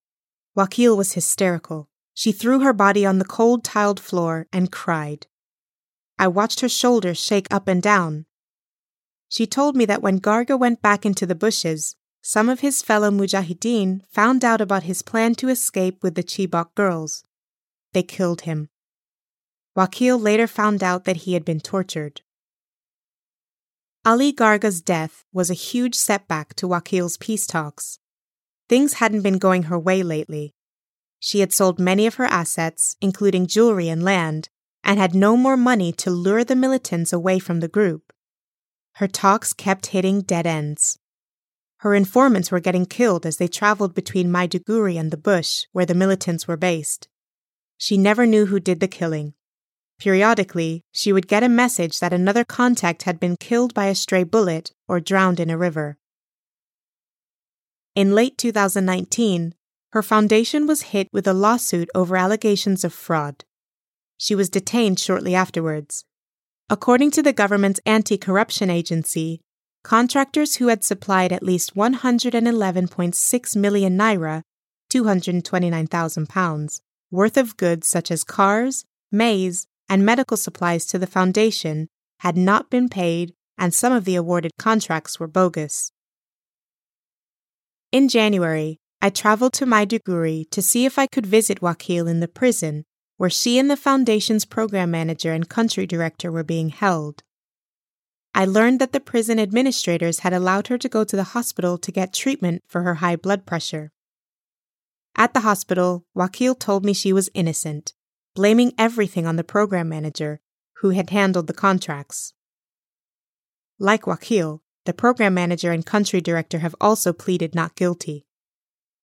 Wakil 0.57 0.97
was 0.97 1.13
hysterical. 1.13 1.89
She 2.15 2.31
threw 2.31 2.61
her 2.61 2.73
body 2.73 3.05
on 3.05 3.19
the 3.19 3.25
cold 3.25 3.63
tiled 3.63 3.99
floor 3.99 4.47
and 4.51 4.71
cried. 4.71 5.27
I 6.17 6.29
watched 6.29 6.61
her 6.61 6.69
shoulders 6.69 7.19
shake 7.19 7.53
up 7.53 7.67
and 7.67 7.83
down. 7.83 8.25
She 9.27 9.45
told 9.45 9.75
me 9.75 9.83
that 9.85 10.01
when 10.01 10.21
Garga 10.21 10.57
went 10.57 10.81
back 10.81 11.05
into 11.05 11.25
the 11.25 11.35
bushes, 11.35 11.97
some 12.21 12.47
of 12.47 12.61
his 12.61 12.81
fellow 12.81 13.11
mujahideen 13.11 14.01
found 14.09 14.45
out 14.45 14.61
about 14.61 14.83
his 14.83 15.01
plan 15.01 15.35
to 15.35 15.49
escape 15.49 16.01
with 16.01 16.15
the 16.15 16.23
Chibok 16.23 16.73
girls. 16.73 17.25
They 17.91 18.01
killed 18.01 18.41
him. 18.41 18.69
Wakil 19.77 20.19
later 20.19 20.47
found 20.47 20.81
out 20.81 21.03
that 21.03 21.17
he 21.17 21.33
had 21.33 21.43
been 21.43 21.59
tortured. 21.59 22.21
Ali 24.05 24.31
Garga's 24.31 24.81
death 24.81 25.25
was 25.33 25.49
a 25.49 25.53
huge 25.53 25.95
setback 25.95 26.53
to 26.55 26.67
Wakil's 26.67 27.17
peace 27.17 27.45
talks. 27.45 27.99
Things 28.69 28.93
hadn't 28.95 29.21
been 29.21 29.37
going 29.37 29.63
her 29.63 29.77
way 29.77 30.01
lately. 30.01 30.54
She 31.25 31.39
had 31.39 31.51
sold 31.51 31.79
many 31.79 32.05
of 32.05 32.15
her 32.15 32.25
assets, 32.25 32.97
including 33.01 33.47
jewelry 33.47 33.89
and 33.89 34.03
land, 34.03 34.47
and 34.83 34.99
had 34.99 35.15
no 35.15 35.35
more 35.35 35.57
money 35.57 35.91
to 35.93 36.11
lure 36.11 36.43
the 36.43 36.55
militants 36.55 37.11
away 37.11 37.39
from 37.39 37.61
the 37.61 37.67
group. 37.67 38.13
Her 38.97 39.07
talks 39.07 39.51
kept 39.51 39.87
hitting 39.87 40.21
dead 40.21 40.45
ends. 40.45 40.99
Her 41.77 41.95
informants 41.95 42.51
were 42.51 42.59
getting 42.59 42.85
killed 42.85 43.25
as 43.25 43.37
they 43.37 43.47
traveled 43.47 43.95
between 43.95 44.31
Maiduguri 44.31 44.99
and 44.99 45.09
the 45.09 45.17
bush 45.17 45.65
where 45.71 45.87
the 45.87 45.95
militants 45.95 46.47
were 46.47 46.57
based. 46.57 47.07
She 47.75 47.97
never 47.97 48.27
knew 48.27 48.45
who 48.45 48.59
did 48.59 48.79
the 48.79 48.87
killing. 48.87 49.33
Periodically, 49.97 50.83
she 50.91 51.11
would 51.11 51.27
get 51.27 51.41
a 51.41 51.49
message 51.49 52.01
that 52.01 52.13
another 52.13 52.43
contact 52.43 53.01
had 53.01 53.19
been 53.19 53.35
killed 53.35 53.73
by 53.73 53.87
a 53.87 53.95
stray 53.95 54.23
bullet 54.23 54.73
or 54.87 54.99
drowned 54.99 55.39
in 55.39 55.49
a 55.49 55.57
river. 55.57 55.97
In 57.95 58.13
late 58.13 58.37
2019, 58.37 59.55
her 59.95 60.03
foundation 60.03 60.67
was 60.67 60.91
hit 60.91 61.07
with 61.13 61.25
a 61.25 61.33
lawsuit 61.33 61.89
over 61.95 62.17
allegations 62.17 62.83
of 62.83 62.91
fraud. 62.91 63.45
She 64.17 64.35
was 64.35 64.49
detained 64.49 64.99
shortly 64.99 65.33
afterwards. 65.33 66.03
According 66.69 67.11
to 67.11 67.23
the 67.23 67.31
government's 67.31 67.79
anti 67.85 68.17
corruption 68.17 68.69
agency, 68.69 69.39
contractors 69.85 70.57
who 70.57 70.67
had 70.67 70.83
supplied 70.83 71.31
at 71.31 71.43
least 71.43 71.75
111.6 71.75 73.55
million 73.55 73.97
naira, 73.97 74.41
229,000 74.89 76.27
pounds, 76.27 76.81
worth 77.09 77.37
of 77.37 77.55
goods 77.55 77.87
such 77.87 78.11
as 78.11 78.25
cars, 78.25 78.83
maize, 79.13 79.65
and 79.87 80.05
medical 80.05 80.35
supplies 80.35 80.85
to 80.87 80.99
the 80.99 81.07
foundation 81.07 81.87
had 82.19 82.35
not 82.35 82.69
been 82.69 82.89
paid, 82.89 83.33
and 83.57 83.73
some 83.73 83.93
of 83.93 84.03
the 84.03 84.17
awarded 84.17 84.51
contracts 84.59 85.21
were 85.21 85.27
bogus. 85.27 85.93
In 87.93 88.09
January, 88.09 88.81
I 89.01 89.09
traveled 89.09 89.53
to 89.53 89.65
Maiduguri 89.65 90.49
to 90.49 90.61
see 90.61 90.85
if 90.85 90.97
I 90.97 91.07
could 91.07 91.25
visit 91.25 91.61
Wakil 91.61 92.09
in 92.09 92.19
the 92.19 92.27
prison 92.27 92.85
where 93.17 93.29
she 93.29 93.57
and 93.57 93.69
the 93.69 93.77
foundation's 93.77 94.45
program 94.45 94.91
manager 94.91 95.31
and 95.31 95.47
country 95.47 95.87
director 95.87 96.31
were 96.31 96.43
being 96.43 96.69
held. 96.69 97.23
I 98.33 98.45
learned 98.45 98.81
that 98.81 98.91
the 98.91 98.99
prison 98.99 99.39
administrators 99.39 100.19
had 100.19 100.33
allowed 100.33 100.67
her 100.67 100.77
to 100.77 100.89
go 100.89 101.05
to 101.05 101.15
the 101.15 101.23
hospital 101.23 101.77
to 101.77 101.91
get 101.91 102.13
treatment 102.13 102.63
for 102.67 102.81
her 102.81 102.95
high 102.95 103.15
blood 103.15 103.45
pressure. 103.45 103.93
At 105.15 105.33
the 105.33 105.39
hospital, 105.41 106.03
Wakil 106.15 106.59
told 106.59 106.83
me 106.83 106.93
she 106.93 107.13
was 107.13 107.29
innocent, 107.33 107.93
blaming 108.35 108.73
everything 108.77 109.25
on 109.25 109.37
the 109.37 109.45
program 109.45 109.87
manager, 109.87 110.41
who 110.79 110.89
had 110.89 111.11
handled 111.11 111.47
the 111.47 111.53
contracts. 111.53 112.33
Like 113.79 114.01
Wakil, 114.01 114.59
the 114.83 114.93
program 114.93 115.33
manager 115.33 115.71
and 115.71 115.85
country 115.85 116.19
director 116.19 116.59
have 116.59 116.75
also 116.81 117.13
pleaded 117.13 117.55
not 117.55 117.75
guilty. 117.75 118.25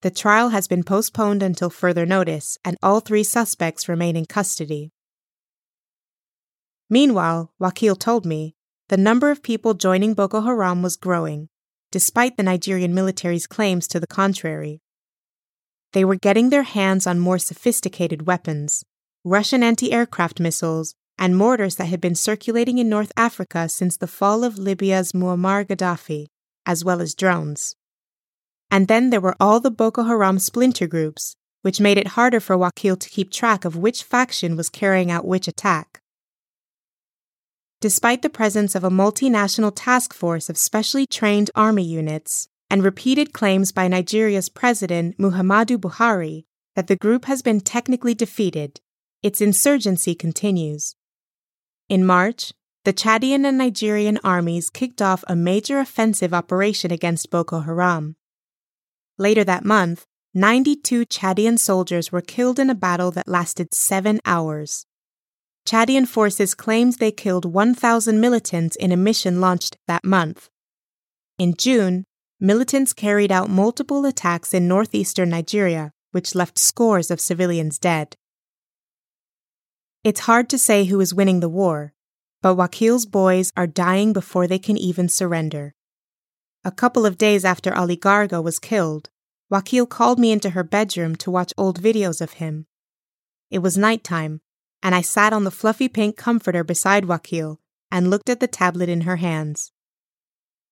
The 0.03 0.11
trial 0.11 0.49
has 0.49 0.67
been 0.67 0.83
postponed 0.83 1.43
until 1.43 1.71
further 1.71 2.05
notice, 2.05 2.59
and 2.65 2.77
all 2.83 2.99
three 2.99 3.23
suspects 3.23 3.89
remain 3.89 4.17
in 4.17 4.27
custody. 4.27 4.91
Meanwhile, 6.91 7.53
Wakil 7.61 7.99
told 7.99 8.27
me 8.27 8.55
the 8.89 8.97
number 8.97 9.31
of 9.31 9.45
people 9.45 9.75
joining 9.75 10.15
Boko 10.15 10.41
Haram 10.41 10.83
was 10.83 10.97
growing, 10.97 11.49
despite 11.93 12.37
the 12.37 12.43
Nigerian 12.43 12.93
military's 12.93 13.47
claims 13.47 13.87
to 13.89 14.01
the 14.01 14.09
contrary. 14.09 14.83
They 15.93 16.05
were 16.05 16.17
getting 16.17 16.51
their 16.51 16.65
hands 16.65 17.07
on 17.07 17.21
more 17.21 17.39
sophisticated 17.39 18.27
weapons 18.27 18.85
Russian 19.25 19.63
anti 19.63 19.93
aircraft 19.93 20.41
missiles, 20.41 20.97
and 21.17 21.37
mortars 21.37 21.77
that 21.77 21.85
had 21.85 22.01
been 22.01 22.17
circulating 22.17 22.79
in 22.79 22.89
North 22.89 23.13
Africa 23.17 23.69
since 23.69 23.97
the 23.97 24.09
fall 24.09 24.43
of 24.43 24.59
Libya's 24.59 25.13
Muammar 25.13 25.65
Gaddafi, 25.65 26.27
as 26.67 26.85
well 26.85 27.01
as 27.01 27.15
drones. 27.15 27.77
And 28.73 28.89
then 28.89 29.11
there 29.11 29.21
were 29.21 29.37
all 29.39 29.61
the 29.61 29.71
Boko 29.71 30.05
Haram 30.05 30.39
splinter 30.39 30.87
groups, 30.87 31.37
which 31.61 31.79
made 31.79 31.99
it 31.99 32.17
harder 32.17 32.41
for 32.41 32.57
Wakil 32.57 32.99
to 32.99 33.09
keep 33.11 33.31
track 33.31 33.67
of 33.67 33.77
which 33.77 34.03
faction 34.03 34.57
was 34.57 34.71
carrying 34.71 35.11
out 35.11 35.27
which 35.27 35.47
attack. 35.47 36.01
Despite 37.83 38.23
the 38.23 38.31
presence 38.31 38.75
of 38.75 38.83
a 38.83 38.91
multinational 38.91 39.73
task 39.75 40.15
force 40.15 40.49
of 40.49 40.57
specially 40.57 41.07
trained 41.07 41.51
army 41.55 41.85
units 41.85 42.49
and 42.71 42.83
repeated 42.83 43.35
claims 43.35 43.73
by 43.73 43.89
Nigeria's 43.89 44.49
president 44.49 45.19
Muhammadu 45.19 45.77
Buhari 45.77 46.45
that 46.75 46.87
the 46.87 46.97
group 46.97 47.27
has 47.27 47.43
been 47.43 47.61
technically 47.61 48.15
defeated, 48.15 48.81
its 49.23 49.43
insurgency 49.43 50.15
continues. 50.15 50.97
In 51.91 52.07
March, 52.07 52.55
the 52.85 52.95
Chadian 52.95 53.45
and 53.45 53.59
Nigerian 53.59 54.19
armies 54.25 54.71
kicked 54.71 55.03
off 55.03 55.25
a 55.29 55.37
major 55.37 55.79
offensive 55.79 56.33
operation 56.33 56.91
against 56.91 57.31
Boko 57.31 57.61
Haram. 57.61 58.17
Later 59.23 59.45
that 59.45 59.65
month, 59.65 60.05
92 60.35 61.07
Chadian 61.07 61.57
soldiers 61.57 62.11
were 62.11 62.21
killed 62.21 62.59
in 62.59 62.69
a 62.69 62.75
battle 62.75 63.13
that 63.13 63.29
lasted 63.29 63.73
seven 63.73 64.21
hours. 64.27 64.85
Chadian 65.65 66.09
forces 66.09 66.57
claimed 66.57 66.95
they 66.95 67.13
killed 67.13 67.45
1,000 67.45 68.21
militants 68.21 68.75
in 68.75 68.91
a 68.91 68.97
mission 68.97 69.41
launched 69.41 69.77
that 69.87 70.03
month. 70.03 70.51
In 71.39 71.55
June, 71.57 72.03
militants 72.41 72.93
carried 72.93 73.31
out 73.31 73.49
multiple 73.49 74.05
attacks 74.07 74.53
in 74.53 74.67
northeastern 74.67 75.29
Nigeria, 75.31 75.93
which 76.11 76.35
left 76.35 76.59
scores 76.59 77.09
of 77.09 77.21
civilians 77.21 77.79
dead. 77.79 78.17
It's 80.03 80.27
hard 80.27 80.51
to 80.51 80.59
say 80.59 80.87
who 80.87 80.99
is 81.01 81.15
winning 81.15 81.39
the 81.39 81.49
war, 81.49 81.93
but 82.41 82.57
Wakil's 82.57 83.07
boys 83.07 83.53
are 83.57 83.69
dying 83.69 84.13
before 84.13 84.49
they 84.49 84.59
can 84.59 84.77
even 84.77 85.09
surrender. 85.09 85.75
A 86.65 86.73
couple 86.73 87.07
of 87.07 87.19
days 87.19 87.45
after 87.45 87.73
Ali 87.73 87.97
Garga 87.97 88.43
was 88.43 88.59
killed, 88.59 89.11
Wakil 89.53 89.87
called 89.87 90.19
me 90.19 90.33
into 90.33 90.51
her 90.51 90.65
bedroom 90.65 91.15
to 91.17 91.31
watch 91.31 91.53
old 91.59 91.83
videos 91.83 92.23
of 92.23 92.35
him. 92.35 92.67
It 93.51 93.59
was 93.59 93.77
nighttime, 93.77 94.41
and 94.83 94.95
I 94.95 95.03
sat 95.03 95.35
on 95.35 95.45
the 95.45 95.51
fluffy 95.51 95.89
pink 95.89 96.17
comforter 96.17 96.65
beside 96.65 97.05
Wakil 97.05 97.59
and 97.91 98.09
looked 98.09 98.31
at 98.31 98.41
the 98.41 98.49
tablet 98.49 98.89
in 98.89 99.03
her 99.03 99.17
hands. 99.17 99.71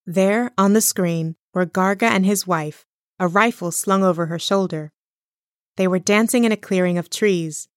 There, 0.06 0.52
on 0.56 0.72
the 0.72 0.80
screen, 0.80 1.36
were 1.52 1.66
Garga 1.66 2.04
and 2.04 2.24
his 2.24 2.46
wife, 2.46 2.86
a 3.18 3.28
rifle 3.28 3.70
slung 3.70 4.02
over 4.02 4.26
her 4.26 4.38
shoulder. 4.38 4.92
They 5.76 5.86
were 5.86 5.98
dancing 5.98 6.44
in 6.44 6.52
a 6.52 6.56
clearing 6.56 6.96
of 6.96 7.10
trees. 7.10 7.68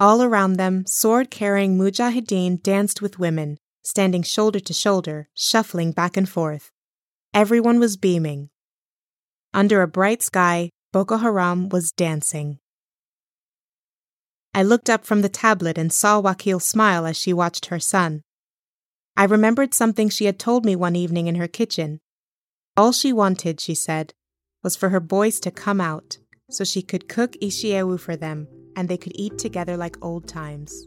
All 0.00 0.22
around 0.22 0.54
them, 0.54 0.86
sword 0.86 1.30
carrying 1.30 1.76
mujahideen 1.76 2.62
danced 2.62 3.02
with 3.02 3.18
women, 3.18 3.58
standing 3.82 4.22
shoulder 4.22 4.60
to 4.60 4.72
shoulder, 4.72 5.28
shuffling 5.34 5.92
back 5.92 6.16
and 6.16 6.26
forth. 6.26 6.72
Everyone 7.34 7.78
was 7.78 7.98
beaming. 7.98 8.48
Under 9.52 9.82
a 9.82 9.88
bright 9.88 10.22
sky, 10.22 10.70
Boko 10.92 11.16
Haram 11.16 11.68
was 11.68 11.92
dancing. 11.92 12.58
I 14.54 14.62
looked 14.62 14.90
up 14.90 15.04
from 15.04 15.22
the 15.22 15.28
tablet 15.28 15.78
and 15.78 15.92
saw 15.92 16.20
Wakil 16.20 16.60
smile 16.60 17.06
as 17.06 17.16
she 17.16 17.32
watched 17.32 17.66
her 17.66 17.80
son. 17.80 18.22
I 19.16 19.24
remembered 19.24 19.74
something 19.74 20.08
she 20.08 20.24
had 20.24 20.38
told 20.38 20.64
me 20.64 20.76
one 20.76 20.96
evening 20.96 21.26
in 21.26 21.34
her 21.36 21.48
kitchen. 21.48 22.00
All 22.76 22.92
she 22.92 23.12
wanted, 23.12 23.60
she 23.60 23.74
said, 23.74 24.14
was 24.62 24.76
for 24.76 24.88
her 24.90 25.00
boys 25.00 25.40
to 25.40 25.50
come 25.50 25.80
out 25.80 26.18
so 26.50 26.64
she 26.64 26.82
could 26.82 27.08
cook 27.08 27.32
ishiewu 27.42 27.98
for 27.98 28.16
them 28.16 28.48
and 28.76 28.88
they 28.88 28.96
could 28.96 29.12
eat 29.14 29.38
together 29.38 29.76
like 29.76 29.96
old 30.02 30.28
times. 30.28 30.86